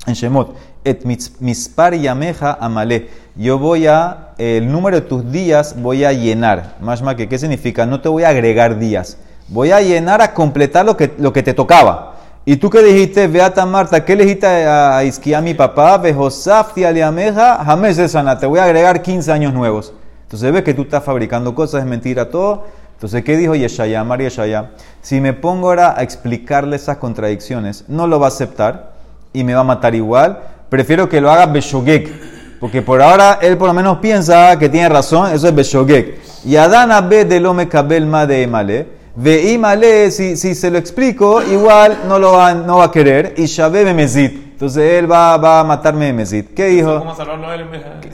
en 0.07 0.15
Shemot, 0.15 0.55
et 0.85 1.05
mispar 1.05 1.95
yameja 1.95 2.57
amale. 2.61 3.09
Yo 3.37 3.59
voy 3.59 3.87
a, 3.87 4.31
el 4.39 4.71
número 4.71 5.01
de 5.01 5.07
tus 5.07 5.31
días 5.31 5.81
voy 5.81 6.05
a 6.05 6.13
llenar. 6.13 6.77
Más 6.81 7.03
que, 7.17 7.29
¿qué 7.29 7.39
significa? 7.39 7.87
No 7.87 8.01
te 8.01 8.09
voy 8.09 8.23
a 8.23 8.31
agregar 8.31 8.79
días. 8.79 9.19
Voy 9.49 9.73
a 9.73 9.81
llenar 9.81 10.23
a 10.23 10.33
completar 10.33 10.87
lo 10.87 10.97
que, 10.97 11.13
lo 11.19 11.33
que 11.33 11.43
te 11.43 11.55
tocaba. 11.55 12.17
¿Y 12.47 12.57
tú 12.57 12.71
qué 12.71 12.83
dijiste, 12.83 13.27
Beata 13.27 13.67
Marta? 13.67 14.05
¿Qué 14.05 14.17
le 14.17 14.25
dijiste 14.25 14.47
a 14.47 14.97
a 14.97 15.05
Isquía, 15.05 15.41
mi 15.41 15.53
papá? 15.53 15.99
Vejosafti 15.99 16.85
aliameja, 16.85 17.63
jamés 17.65 17.97
de 17.97 18.09
sana. 18.09 18.39
Te 18.39 18.47
voy 18.47 18.59
a 18.59 18.65
agregar 18.65 19.03
15 19.03 19.31
años 19.31 19.53
nuevos. 19.53 19.93
Entonces 20.31 20.53
ves 20.53 20.63
que 20.63 20.75
tú 20.75 20.83
estás 20.83 21.03
fabricando 21.03 21.57
cosas, 21.57 21.83
es 21.83 21.89
mentira 21.89 22.31
todo. 22.31 22.63
Entonces, 22.93 23.25
¿qué 23.25 23.37
dijo 23.37 23.57
Yeshaya, 23.57 24.05
María 24.05 24.29
Yeshaya? 24.29 24.71
Si 25.03 25.21
me 25.21 25.33
pongo 25.33 25.71
ahora 25.71 25.99
a 25.99 26.05
explicarle 26.05 26.77
esas 26.77 26.99
contradicciones, 26.99 27.85
no 27.89 28.07
lo 28.07 28.21
va 28.21 28.27
a 28.27 28.29
aceptar 28.29 28.93
y 29.33 29.43
me 29.43 29.55
va 29.55 29.63
a 29.63 29.65
matar 29.65 29.97
igual. 29.97 30.39
Prefiero 30.69 31.09
que 31.09 31.21
lo 31.21 31.33
haga 31.33 31.47
Beshogek, 31.47 32.61
porque 32.61 32.81
por 32.81 33.03
ahora 33.03 33.41
él 33.43 33.59
por 33.59 33.67
lo 33.67 33.75
menos 33.75 33.99
piensa 33.99 34.57
que 34.57 34.69
tiene 34.69 34.89
razón, 34.89 35.33
eso 35.33 35.49
es 35.49 35.55
Beshogek. 35.55 36.21
Y 36.45 36.55
Adán 36.55 36.93
Abe 36.93 37.25
de 37.25 37.41
lo 37.41 37.53
mekabel 37.53 38.07
ma 38.07 38.25
de 38.25 38.45
Emale, 38.45 38.87
ve 39.17 39.51
Imale, 39.51 40.13
si, 40.13 40.37
si 40.37 40.55
se 40.55 40.71
lo 40.71 40.79
explico, 40.79 41.43
igual 41.43 42.03
no 42.07 42.21
lo 42.21 42.35
va, 42.35 42.55
no 42.55 42.77
va 42.77 42.85
a 42.85 42.93
querer, 42.93 43.35
y 43.37 43.47
Shabe 43.47 43.85
Memezit. 43.85 44.33
Entonces 44.53 44.93
él 44.93 45.11
va, 45.11 45.37
va 45.39 45.59
a 45.59 45.65
matarme 45.65 46.07
Memezit. 46.13 46.55
¿Qué 46.55 46.67
dijo? 46.67 47.01
¿Cómo 47.01 47.17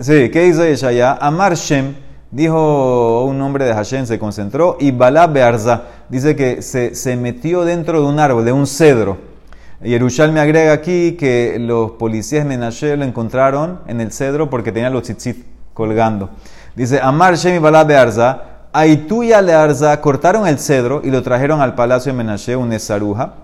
Sí, 0.00 0.30
¿qué 0.30 0.46
hizo 0.46 0.64
Yeshaya? 0.64 1.18
Amar 1.20 1.56
Shem, 1.56 2.05
Dijo 2.30 3.24
un 3.24 3.40
hombre 3.40 3.64
de 3.64 3.74
Hashem, 3.74 4.06
se 4.06 4.18
concentró, 4.18 4.76
y 4.80 4.90
Balá 4.90 5.26
Bearza, 5.26 5.82
dice 6.08 6.34
que 6.34 6.60
se, 6.60 6.94
se 6.94 7.16
metió 7.16 7.64
dentro 7.64 8.00
de 8.00 8.08
un 8.08 8.18
árbol, 8.18 8.44
de 8.44 8.52
un 8.52 8.66
cedro. 8.66 9.18
Y 9.82 9.94
Erushal 9.94 10.32
me 10.32 10.40
agrega 10.40 10.72
aquí 10.72 11.12
que 11.12 11.58
los 11.60 11.92
policías 11.92 12.44
de 12.44 12.48
Menashe 12.48 12.96
lo 12.96 13.04
encontraron 13.04 13.80
en 13.86 14.00
el 14.00 14.10
cedro 14.10 14.50
porque 14.50 14.72
tenía 14.72 14.90
los 14.90 15.02
tzitzit 15.02 15.44
colgando. 15.74 16.30
Dice, 16.74 17.00
Amar 17.00 17.36
Shemi 17.36 17.58
Balá 17.58 17.84
Bearza, 17.84 18.42
Aituya 18.72 19.40
Learza, 19.40 20.00
cortaron 20.00 20.46
el 20.46 20.58
cedro 20.58 21.02
y 21.04 21.10
lo 21.10 21.22
trajeron 21.22 21.60
al 21.60 21.74
palacio 21.74 22.12
de 22.12 22.18
Menashe, 22.18 22.56
un 22.56 22.72
esaruja, 22.72 23.34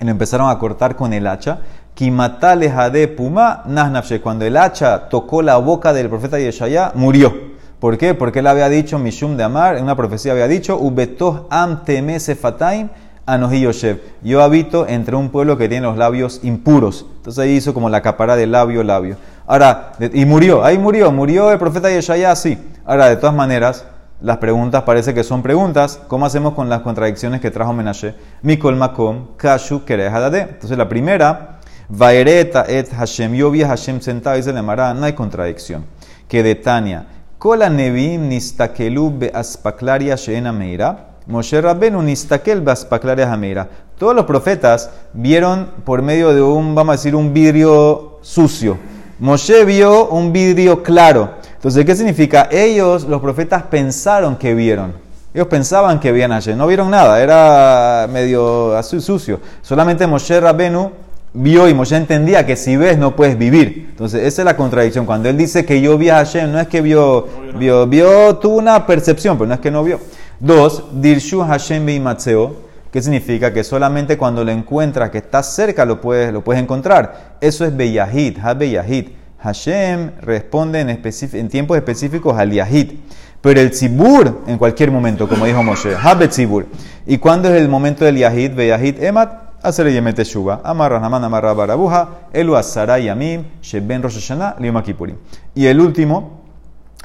y 0.00 0.04
lo 0.04 0.10
empezaron 0.10 0.50
a 0.50 0.58
cortar 0.58 0.96
con 0.96 1.12
el 1.12 1.26
hacha. 1.26 1.60
Kimatale 1.94 2.72
de 2.90 3.08
Puma, 3.08 3.62
Nahnafshe, 3.66 4.20
cuando 4.20 4.44
el 4.44 4.56
hacha 4.56 5.08
tocó 5.08 5.42
la 5.42 5.56
boca 5.56 5.92
del 5.92 6.08
profeta 6.08 6.38
Yeshaya, 6.38 6.92
murió. 6.94 7.51
¿Por 7.82 7.98
qué? 7.98 8.14
Porque 8.14 8.38
él 8.38 8.46
había 8.46 8.68
dicho, 8.68 8.96
Mishum 9.00 9.36
de 9.36 9.42
Amar, 9.42 9.76
en 9.76 9.82
una 9.82 9.96
profecía 9.96 10.30
había 10.30 10.46
dicho, 10.46 10.78
Ubetoh 10.78 11.48
am 11.50 11.82
teme 11.82 12.20
sefataim 12.20 12.90
anohi 13.26 13.62
yoshev. 13.62 14.00
Yo 14.22 14.40
habito 14.40 14.86
entre 14.86 15.16
un 15.16 15.30
pueblo 15.30 15.58
que 15.58 15.68
tiene 15.68 15.88
los 15.88 15.96
labios 15.96 16.38
impuros. 16.44 17.06
Entonces 17.16 17.42
ahí 17.42 17.56
hizo 17.56 17.74
como 17.74 17.90
la 17.90 18.00
capara 18.00 18.36
de 18.36 18.46
labio, 18.46 18.84
labio. 18.84 19.16
Ahora, 19.48 19.94
y 20.12 20.24
murió, 20.26 20.62
ahí 20.62 20.78
murió, 20.78 21.10
murió 21.10 21.50
el 21.50 21.58
profeta 21.58 21.90
Yeshaya, 21.90 22.36
sí. 22.36 22.56
Ahora, 22.84 23.08
de 23.08 23.16
todas 23.16 23.34
maneras, 23.34 23.84
las 24.20 24.36
preguntas 24.36 24.84
parece 24.84 25.12
que 25.12 25.24
son 25.24 25.42
preguntas. 25.42 25.98
¿Cómo 26.06 26.24
hacemos 26.24 26.54
con 26.54 26.68
las 26.68 26.82
contradicciones 26.82 27.40
que 27.40 27.50
trajo 27.50 27.72
Menashe? 27.72 28.14
Mikol 28.42 28.76
makom, 28.76 29.36
kashu 29.36 29.84
kerehadade. 29.84 30.42
Entonces 30.42 30.78
la 30.78 30.88
primera, 30.88 31.58
vaereta 31.88 32.64
et 32.68 32.92
Hashem, 32.92 33.34
yo 33.34 33.50
vi 33.50 33.64
a 33.64 33.66
Hashem 33.66 34.00
sentado, 34.00 34.36
dice 34.36 34.52
le 34.52 34.62
no 34.62 35.04
hay 35.04 35.14
contradicción. 35.14 35.84
Que 36.28 36.44
de 36.44 36.54
Tania, 36.54 37.06
Kola 37.42 37.68
nevim 37.68 38.28
nistakelu 38.28 39.10
beaspaklaria 39.10 40.16
sheena 40.16 40.52
meira. 40.52 40.96
Moshe 41.26 41.60
Rabbenu 41.60 42.00
nistakel 42.00 42.60
beaspaklaria 42.60 43.26
jameira. 43.26 43.66
Todos 43.98 44.14
los 44.14 44.26
profetas 44.26 44.90
vieron 45.12 45.68
por 45.84 46.02
medio 46.02 46.32
de 46.32 46.40
un, 46.40 46.76
vamos 46.76 46.92
a 46.92 46.96
decir, 46.98 47.16
un 47.16 47.34
vidrio 47.34 48.20
sucio. 48.22 48.78
Moshe 49.18 49.64
vio 49.64 50.06
un 50.10 50.32
vidrio 50.32 50.84
claro. 50.84 51.30
Entonces, 51.56 51.84
¿qué 51.84 51.96
significa? 51.96 52.46
Ellos, 52.48 53.02
los 53.08 53.20
profetas, 53.20 53.64
pensaron 53.64 54.36
que 54.36 54.54
vieron. 54.54 54.92
Ellos 55.34 55.48
pensaban 55.48 55.98
que 55.98 56.12
vieron 56.12 56.30
ayer. 56.30 56.56
No 56.56 56.68
vieron 56.68 56.92
nada, 56.92 57.20
era 57.20 58.06
medio 58.08 58.80
sucio. 58.84 59.40
Solamente 59.62 60.06
Moshe 60.06 60.38
Rabbenu 60.40 60.92
vio 61.34 61.68
y 61.68 61.74
Moshe 61.74 61.96
entendía 61.96 62.44
que 62.46 62.56
si 62.56 62.76
ves 62.76 62.98
no 62.98 63.16
puedes 63.16 63.38
vivir. 63.38 63.86
Entonces, 63.90 64.22
esa 64.24 64.42
es 64.42 64.46
la 64.46 64.56
contradicción. 64.56 65.06
Cuando 65.06 65.28
él 65.28 65.36
dice 65.36 65.64
que 65.64 65.80
yo 65.80 65.96
vi 65.98 66.08
a 66.08 66.16
Hashem, 66.16 66.52
no 66.52 66.60
es 66.60 66.68
que 66.68 66.80
vio, 66.80 67.26
vio, 67.58 67.86
vio, 67.86 68.36
tuvo 68.36 68.56
una 68.56 68.86
percepción, 68.86 69.38
pero 69.38 69.48
no 69.48 69.54
es 69.54 69.60
que 69.60 69.70
no 69.70 69.82
vio. 69.84 70.00
Dos, 70.40 70.84
Dirshu 70.92 71.40
Hashem 71.40 72.02
Matzeo, 72.02 72.72
¿Qué 72.92 73.00
significa? 73.00 73.54
Que 73.54 73.64
solamente 73.64 74.18
cuando 74.18 74.44
lo 74.44 74.52
encuentras, 74.52 75.08
que 75.08 75.16
está 75.16 75.42
cerca, 75.42 75.86
lo 75.86 76.02
puedes, 76.02 76.30
lo 76.30 76.44
puedes 76.44 76.62
encontrar. 76.62 77.36
Eso 77.40 77.64
es 77.64 77.74
Beyahid, 77.74 78.36
Ha 78.42 78.52
Beyahid. 78.52 79.06
Hashem 79.38 80.12
responde 80.20 80.80
en, 80.80 80.90
en 80.90 81.48
tiempos 81.48 81.76
específicos 81.78 82.36
al 82.38 82.52
Yahid. 82.52 82.92
Pero 83.40 83.60
el 83.60 83.70
Tzibur, 83.70 84.42
en 84.46 84.58
cualquier 84.58 84.90
momento, 84.90 85.26
como 85.26 85.46
dijo 85.46 85.62
Moshe, 85.62 85.96
Habe 85.96 86.28
Tzibur. 86.28 86.66
¿Y 87.06 87.16
cuándo 87.16 87.48
es 87.48 87.60
el 87.60 87.68
momento 87.68 88.04
del 88.04 88.18
Yahid? 88.18 88.52
Beyahid 88.54 89.02
Emat 89.02 89.41
hacer 89.62 89.90
Yemet 89.90 90.22
Shuba. 90.24 90.60
Amarra 90.64 90.98
Naman 90.98 91.24
Amarra 91.24 91.54
Barabuja, 91.54 92.08
Elu 92.32 92.56
Asara 92.56 92.98
Yamim, 92.98 93.44
Sheben 93.62 94.02
Rosh 94.02 94.14
Hashanah, 94.14 94.56
Lioma 94.58 94.82
Kippurim. 94.82 95.16
Y 95.54 95.66
el 95.66 95.80
último, 95.80 96.42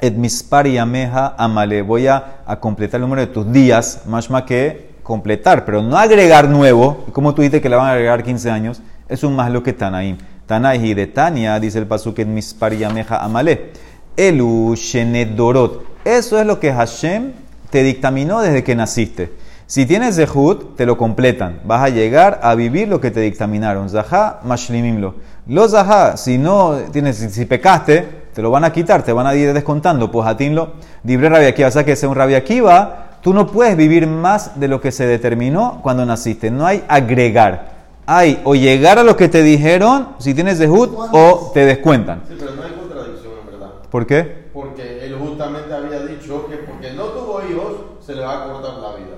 Et 0.02 0.16
Mispar 0.16 0.68
Yameja 0.68 1.36
Amale. 1.38 1.82
Voy 1.82 2.08
a, 2.08 2.42
a, 2.46 2.60
completar 2.60 3.00
el 3.00 3.02
número 3.02 3.22
de 3.22 3.28
tus 3.28 3.52
días, 3.52 4.04
más 4.06 4.30
más 4.30 4.44
que 4.44 4.96
completar, 5.04 5.66
pero 5.66 5.82
no 5.82 5.98
agregar 5.98 6.50
nuevo. 6.50 7.06
Como 7.14 7.34
tú 7.34 7.42
dices 7.42 7.62
que 7.62 7.70
le 7.70 7.76
van 7.76 7.88
a 7.88 7.92
agregar 7.94 8.24
15 8.24 8.52
años, 8.52 8.82
es 9.08 9.24
un 9.24 9.36
más 9.36 9.50
lo 9.52 9.64
que 9.64 9.74
Tanaim. 9.74 10.18
Tanaim 10.46 10.96
de 10.96 11.08
Tania, 11.08 11.60
dice 11.60 11.80
el 11.80 11.88
pasuk 11.88 12.20
Et 12.20 12.28
Mispar 12.28 12.74
Yameja 12.74 13.24
Amale. 13.24 13.72
Elu 14.16 14.76
Shenedorot. 14.76 15.86
Eso 16.04 16.40
es 16.40 16.46
lo 16.46 16.60
que 16.60 16.72
Hashem 16.72 17.34
te 17.70 17.84
dictaminó 17.84 18.42
desde 18.42 18.64
que 18.64 18.76
naciste. 18.76 19.32
Si 19.70 19.86
tienes 19.86 20.16
zehut, 20.16 20.78
te 20.78 20.86
lo 20.86 20.98
completan. 20.98 21.60
Vas 21.66 21.84
a 21.84 21.90
llegar 21.90 22.40
a 22.42 22.56
vivir 22.56 22.88
lo 22.88 23.02
que 23.02 23.12
te 23.12 23.20
dictaminaron. 23.20 23.90
Zahá, 23.90 24.40
mashlimimlo. 24.46 25.16
Lo 25.46 25.68
zahá, 25.68 26.16
si 26.16 26.38
no 26.38 26.78
tienes, 26.94 27.18
si 27.18 27.44
pecaste, 27.44 28.30
te 28.34 28.42
lo 28.42 28.50
van 28.50 28.64
a 28.64 28.72
quitar, 28.72 29.04
te 29.04 29.12
van 29.12 29.28
a 29.28 29.36
ir 29.36 29.54
descontando. 29.54 30.10
Pues 30.10 30.26
atinlo, 30.26 30.76
libre 31.04 31.28
rabia 31.28 31.68
o 31.68 31.72
sea 31.72 31.84
que 31.84 31.98
sea 31.98 32.08
un 32.08 32.16
rabia 32.16 32.46
kiva, 32.46 33.18
tú 33.22 33.34
no 33.34 33.46
puedes 33.46 33.76
vivir 33.76 34.08
más 34.08 34.58
de 34.58 34.70
lo 34.70 34.80
que 34.80 34.94
se 34.94 35.06
determinó 35.06 35.82
cuando 35.84 36.06
naciste. 36.06 36.50
No 36.50 36.66
hay 36.66 36.86
agregar. 36.88 37.76
Hay 38.06 38.40
o 38.46 38.56
llegar 38.56 39.00
a 39.00 39.04
lo 39.04 39.18
que 39.18 39.28
te 39.28 39.44
dijeron, 39.44 40.16
si 40.18 40.34
tienes 40.34 40.60
zehut, 40.60 40.94
o 41.12 41.52
te 41.54 41.66
descuentan. 41.66 42.22
Sí, 42.26 42.38
pero 42.40 42.56
no 42.56 42.64
hay 42.64 42.72
contradicción, 42.72 43.34
en 43.42 43.52
verdad. 43.52 43.74
¿Por 43.92 44.08
qué? 44.08 44.48
Porque 44.54 45.06
él 45.06 45.18
justamente 45.20 45.74
había 45.74 46.06
dicho 46.06 46.48
que 46.48 46.56
porque 46.56 46.94
no 46.94 47.04
tuvo 47.08 47.42
hijos, 47.52 47.74
se 48.00 48.16
le 48.16 48.22
va 48.22 48.46
a 48.46 48.48
cortar 48.48 48.76
la 48.76 48.96
vida 48.96 49.17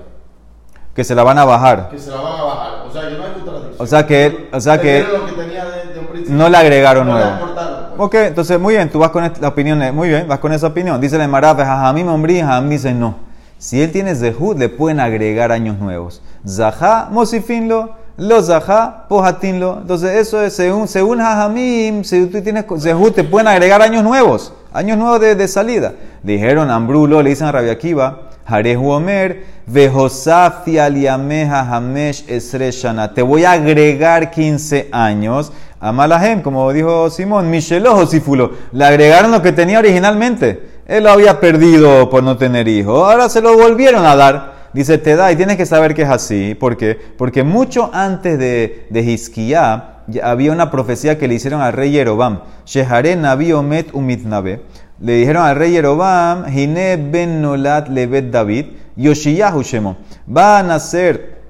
que 1.00 1.04
se 1.04 1.14
la 1.14 1.22
van 1.22 1.38
a 1.38 1.46
bajar. 1.46 1.88
Que 1.88 1.98
se 1.98 2.10
la 2.10 2.20
van 2.20 2.40
a 2.40 2.42
bajar. 2.42 2.86
O 2.86 2.92
sea, 2.92 3.08
yo 3.08 3.16
no 3.16 3.24
hay 3.24 3.32
contradicción. 3.32 3.74
O 3.78 3.86
sea 3.86 4.06
que 4.06 4.26
él, 4.26 4.48
o 4.52 4.60
sea 4.60 4.78
que 4.78 5.02
lo 5.02 5.24
que 5.24 5.32
tenía 5.32 5.64
de, 5.64 5.94
de 5.94 5.98
un 5.98 6.06
principio, 6.08 6.36
no 6.36 6.50
le 6.50 6.56
agregaron 6.58 7.06
no 7.06 7.14
nuevo. 7.14 7.30
Pues. 7.40 7.50
Ok, 7.96 8.14
entonces 8.16 8.60
muy 8.60 8.74
bien, 8.74 8.90
tú 8.90 8.98
vas 8.98 9.08
con 9.08 9.32
la 9.40 9.48
opinión, 9.48 9.78
muy 9.94 10.10
bien, 10.10 10.28
vas 10.28 10.40
con 10.40 10.52
esa 10.52 10.66
opinión. 10.66 11.00
Dice 11.00 11.16
la 11.16 11.26
me 11.26 12.02
hombrí, 12.02 12.40
a 12.40 12.60
mí 12.60 12.68
dice 12.68 12.92
no. 12.92 13.14
Si 13.56 13.80
él 13.80 13.90
tiene 13.90 14.14
zehut, 14.14 14.58
le 14.58 14.68
pueden 14.68 15.00
agregar 15.00 15.52
años 15.52 15.78
nuevos. 15.78 16.20
Zahá, 16.46 17.08
mosifinlo, 17.10 17.94
lo 18.18 18.42
zahá, 18.42 19.06
pojatinlo. 19.08 19.78
Entonces 19.80 20.18
eso 20.18 20.42
es, 20.42 20.52
según, 20.52 20.86
según 20.86 21.18
Jajamim, 21.20 22.04
si 22.04 22.26
tú 22.26 22.42
tienes 22.42 22.66
zehut, 22.78 23.14
te 23.14 23.24
pueden 23.24 23.48
agregar 23.48 23.80
años 23.80 24.04
nuevos. 24.04 24.52
Años 24.74 24.98
nuevos 24.98 25.18
de, 25.18 25.34
de 25.34 25.48
salida. 25.48 25.94
Dijeron 26.22 26.70
Ambrulo, 26.70 27.22
le 27.22 27.30
dicen 27.30 27.46
a 27.46 27.52
Rabia 27.52 27.72
Akiva, 27.72 28.29
Harehu 28.46 28.90
Omer, 28.90 29.44
Vejosafi 29.66 30.78
aliameja 30.78 31.60
hamesh 31.60 32.24
esreshana. 32.28 33.14
Te 33.14 33.22
voy 33.22 33.44
a 33.44 33.52
agregar 33.52 34.30
15 34.30 34.88
años. 34.92 35.52
A 35.78 35.92
Malahem, 35.92 36.42
como 36.42 36.72
dijo 36.72 37.08
Simón, 37.10 37.48
Michelojo 37.50 38.06
Sifulo. 38.06 38.52
Le 38.72 38.84
agregaron 38.84 39.30
lo 39.30 39.40
que 39.42 39.52
tenía 39.52 39.78
originalmente. 39.78 40.80
Él 40.86 41.04
lo 41.04 41.10
había 41.10 41.38
perdido 41.38 42.10
por 42.10 42.22
no 42.22 42.36
tener 42.36 42.66
hijo. 42.66 43.06
Ahora 43.06 43.28
se 43.28 43.40
lo 43.40 43.56
volvieron 43.56 44.04
a 44.04 44.16
dar. 44.16 44.60
Dice, 44.72 44.98
te 44.98 45.16
da, 45.16 45.32
y 45.32 45.36
tienes 45.36 45.56
que 45.56 45.66
saber 45.66 45.94
que 45.94 46.02
es 46.02 46.08
así. 46.08 46.54
¿Por 46.54 46.76
qué? 46.76 46.98
Porque 47.16 47.44
mucho 47.44 47.90
antes 47.92 48.38
de, 48.38 48.86
de 48.90 50.20
había 50.22 50.52
una 50.52 50.70
profecía 50.70 51.18
que 51.18 51.28
le 51.28 51.34
hicieron 51.34 51.60
al 51.60 51.72
rey 51.72 51.92
Yerobam. 51.92 52.40
Shehare 52.66 53.16
Nabi 53.16 53.52
Omet 53.52 53.94
Umitnabe 53.94 54.62
le 55.00 55.14
dijeron 55.14 55.44
al 55.44 55.56
rey 55.56 55.72
Yerobam, 55.72 56.46
Hine 56.46 56.96
ben 56.96 57.40
Nolat 57.40 57.88
levet 57.88 58.30
David, 58.30 58.66
Yoshiyahu 58.96 59.62
Shemo. 59.62 59.96
Va 60.28 60.58
a 60.58 60.62
nacer 60.62 61.40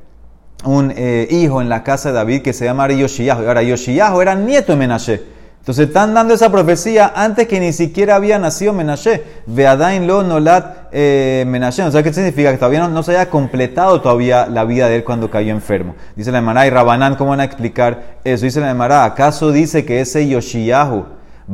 un 0.64 0.92
eh, 0.94 1.26
hijo 1.30 1.60
en 1.60 1.68
la 1.68 1.82
casa 1.82 2.10
de 2.10 2.14
David 2.16 2.42
que 2.42 2.52
se 2.52 2.64
llama 2.64 2.88
Yoshiyahu. 2.88 3.46
Ahora, 3.46 3.62
Yoshiyahu 3.62 4.20
era 4.20 4.34
nieto 4.34 4.72
de 4.72 4.78
Menashe. 4.78 5.22
Entonces 5.58 5.88
están 5.88 6.14
dando 6.14 6.32
esa 6.32 6.50
profecía 6.50 7.12
antes 7.14 7.46
que 7.46 7.60
ni 7.60 7.72
siquiera 7.72 8.14
había 8.16 8.38
nacido 8.38 8.72
Menashe. 8.72 9.22
Veadain 9.46 10.06
lo 10.06 10.22
nolat 10.22 10.88
eh, 10.92 11.44
Menashe. 11.46 11.82
O 11.82 11.90
sea, 11.90 12.02
¿qué 12.02 12.12
significa? 12.12 12.52
Que 12.52 12.56
todavía 12.56 12.86
no, 12.86 13.02
se 13.02 13.12
haya 13.12 13.28
completado 13.28 14.00
todavía 14.00 14.46
la 14.46 14.64
vida 14.64 14.88
de 14.88 14.96
él 14.96 15.04
cuando 15.04 15.28
cayó 15.28 15.50
enfermo. 15.50 15.96
Dice 16.14 16.30
la 16.30 16.38
Emara 16.38 16.66
y 16.66 16.70
Rabanán, 16.70 17.16
¿cómo 17.16 17.30
van 17.30 17.40
a 17.40 17.44
explicar 17.44 18.18
eso? 18.24 18.44
Dice 18.44 18.60
la 18.60 18.70
Emara, 18.70 19.04
¿acaso 19.04 19.50
dice 19.50 19.84
que 19.84 20.00
ese 20.00 20.28
Yoshiyahu 20.28 21.04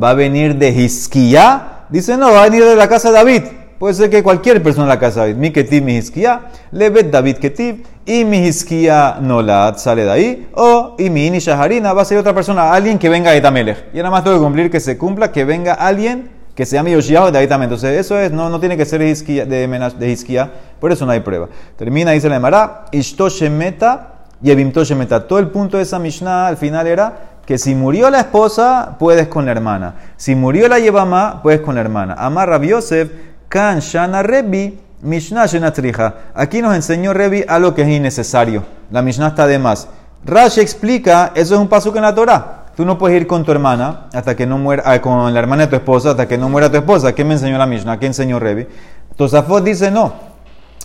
va 0.00 0.10
a 0.10 0.14
venir 0.14 0.56
de 0.56 0.68
Hisquiyah? 0.68 1.75
Dice, 1.88 2.16
no, 2.16 2.32
va 2.32 2.42
a 2.42 2.44
venir 2.44 2.64
de 2.64 2.76
la 2.76 2.88
casa 2.88 3.08
de 3.08 3.14
David. 3.14 3.42
Puede 3.78 3.94
ser 3.94 4.08
que 4.08 4.22
cualquier 4.22 4.62
persona 4.62 4.86
de 4.86 4.94
la 4.94 4.98
casa 4.98 5.20
de 5.20 5.32
David. 5.32 5.40
Mi 5.40 5.50
ketiv, 5.52 5.82
mi 5.82 5.96
hiskia, 5.96 6.40
levet 6.72 7.10
David 7.10 7.36
ketiv, 7.36 7.84
y 8.06 8.24
mi 8.24 8.46
hiskia 8.46 9.18
la 9.20 9.74
sale 9.76 10.04
de 10.04 10.10
ahí. 10.10 10.48
O, 10.54 10.94
y 10.98 11.10
mi 11.10 11.26
ini 11.26 11.38
shaharina 11.38 11.92
va 11.92 12.02
a 12.02 12.04
ser 12.04 12.18
otra 12.18 12.34
persona, 12.34 12.72
alguien 12.72 12.98
que 12.98 13.08
venga 13.08 13.32
de 13.32 13.40
Tamelech. 13.40 13.86
Y 13.92 13.98
nada 13.98 14.10
más 14.10 14.24
tengo 14.24 14.36
que 14.36 14.42
cumplir 14.42 14.70
que 14.70 14.80
se 14.80 14.96
cumpla, 14.96 15.30
que 15.30 15.44
venga 15.44 15.74
alguien 15.74 16.30
que 16.54 16.64
se 16.64 16.76
llame 16.76 16.92
Yoshiyahu 16.92 17.26
de 17.26 17.32
David 17.32 17.64
Entonces, 17.64 18.00
eso 18.00 18.18
es, 18.18 18.32
no, 18.32 18.48
no 18.48 18.58
tiene 18.58 18.78
que 18.78 18.86
ser 18.86 19.00
de, 19.00 19.44
de 19.44 20.48
por 20.80 20.90
eso 20.90 21.04
no 21.04 21.12
hay 21.12 21.20
prueba. 21.20 21.48
Termina, 21.76 22.12
dice 22.12 22.30
la 22.30 22.36
Emara, 22.36 22.86
Ishto 22.92 23.28
Shemeta 23.28 24.14
y 24.42 24.50
Evimto 24.50 24.82
Shemeta. 24.82 25.26
Todo 25.26 25.38
el 25.38 25.48
punto 25.48 25.76
de 25.76 25.82
esa 25.82 25.98
Mishnah 25.98 26.46
al 26.46 26.56
final 26.56 26.86
era 26.86 27.35
que 27.46 27.58
si 27.58 27.74
murió 27.76 28.10
la 28.10 28.18
esposa, 28.18 28.96
puedes 28.98 29.28
con 29.28 29.46
la 29.46 29.52
hermana. 29.52 29.94
Si 30.16 30.34
murió 30.34 30.68
la 30.68 30.80
yevama, 30.80 31.40
puedes 31.42 31.60
con 31.60 31.76
la 31.76 31.80
hermana. 31.80 32.14
Amar 32.18 32.48
Rabbi 32.48 32.68
Yosef, 32.68 33.08
Kan 33.48 33.78
Shana 33.78 34.24
Rebi, 34.24 34.80
Mishnah 35.02 35.46
Shenatrija. 35.46 36.14
Aquí 36.34 36.60
nos 36.60 36.74
enseñó 36.74 37.14
Rebi 37.14 37.44
algo 37.46 37.72
que 37.72 37.82
es 37.82 37.88
innecesario. 37.88 38.64
La 38.90 39.00
Mishnah 39.00 39.28
está 39.28 39.46
de 39.46 39.60
más. 39.60 39.88
Rashi 40.24 40.60
explica, 40.60 41.30
eso 41.36 41.54
es 41.54 41.60
un 41.60 41.68
paso 41.68 41.92
que 41.92 41.98
en 41.98 42.04
la 42.04 42.14
Torah. 42.14 42.64
tú 42.76 42.84
no 42.84 42.98
puedes 42.98 43.18
ir 43.20 43.28
con 43.28 43.44
tu 43.44 43.52
hermana 43.52 44.08
hasta 44.12 44.34
que 44.34 44.44
no 44.44 44.58
muera, 44.58 44.82
ah, 44.84 45.00
con 45.00 45.32
la 45.32 45.38
hermana 45.38 45.62
de 45.62 45.68
tu 45.68 45.76
esposa 45.76 46.10
hasta 46.10 46.26
que 46.26 46.36
no 46.36 46.48
muera 46.48 46.68
tu 46.68 46.76
esposa. 46.76 47.14
¿Qué 47.14 47.24
me 47.24 47.34
enseñó 47.34 47.58
la 47.58 47.66
Mishnah? 47.66 48.00
¿Qué 48.00 48.06
enseñó 48.06 48.40
Revi? 48.40 48.66
Tosafot 49.14 49.62
dice 49.62 49.92
no. 49.92 50.12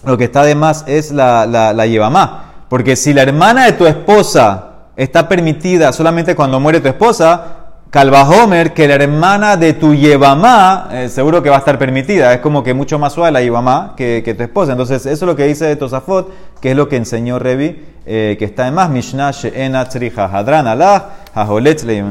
Lo 0.06 0.16
que 0.16 0.26
está 0.26 0.44
de 0.44 0.54
más 0.54 0.84
es 0.88 1.12
la, 1.12 1.48
la, 1.48 1.74
la. 1.74 2.44
Porque 2.70 2.96
si 2.96 3.14
la 3.14 3.24
hermana 3.24 3.66
de 3.66 3.74
tu 3.74 3.88
esposa 3.88 4.71
está 4.96 5.28
permitida 5.28 5.92
solamente 5.94 6.36
cuando 6.36 6.60
muere 6.60 6.80
tu 6.80 6.88
esposa, 6.88 7.62
Calvajomer, 7.92 8.72
que 8.72 8.88
la 8.88 8.96
hermana 8.96 9.58
de 9.58 9.74
tu 9.74 9.94
Yevamá, 9.94 10.88
eh, 10.94 11.10
seguro 11.10 11.44
que 11.44 11.50
va 11.50 11.58
a 11.58 11.60
estar 11.60 11.78
permitida. 11.78 12.34
Es 12.34 12.40
como 12.40 12.64
que 12.64 12.74
mucho 12.74 12.98
más 12.98 13.12
suave 13.12 13.34
la 13.34 13.94
que, 13.98 14.22
que 14.24 14.34
tu 14.34 14.44
esposa. 14.44 14.72
Entonces, 14.72 15.06
eso 15.06 15.26
es 15.26 15.28
lo 15.30 15.36
que 15.36 15.46
dice 15.46 15.76
Tosafot, 15.76 16.32
que 16.62 16.72
es 16.72 16.78
lo 16.78 16.88
que 16.88 16.96
enseñó 16.96 17.38
Revi, 17.38 17.84
eh, 18.06 18.38
que 18.40 18.46
está 18.46 18.70
en 18.70 18.76
más. 18.76 18.90
Mishnah 18.90 19.32
she'ena 19.32 19.90
tzriha 19.90 20.26
hadran 20.26 20.68
alah, 20.68 21.10
hajoletz 21.34 21.84
le 21.84 22.02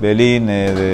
belin 0.00 0.50
eh, 0.50 0.74
de 0.74 0.82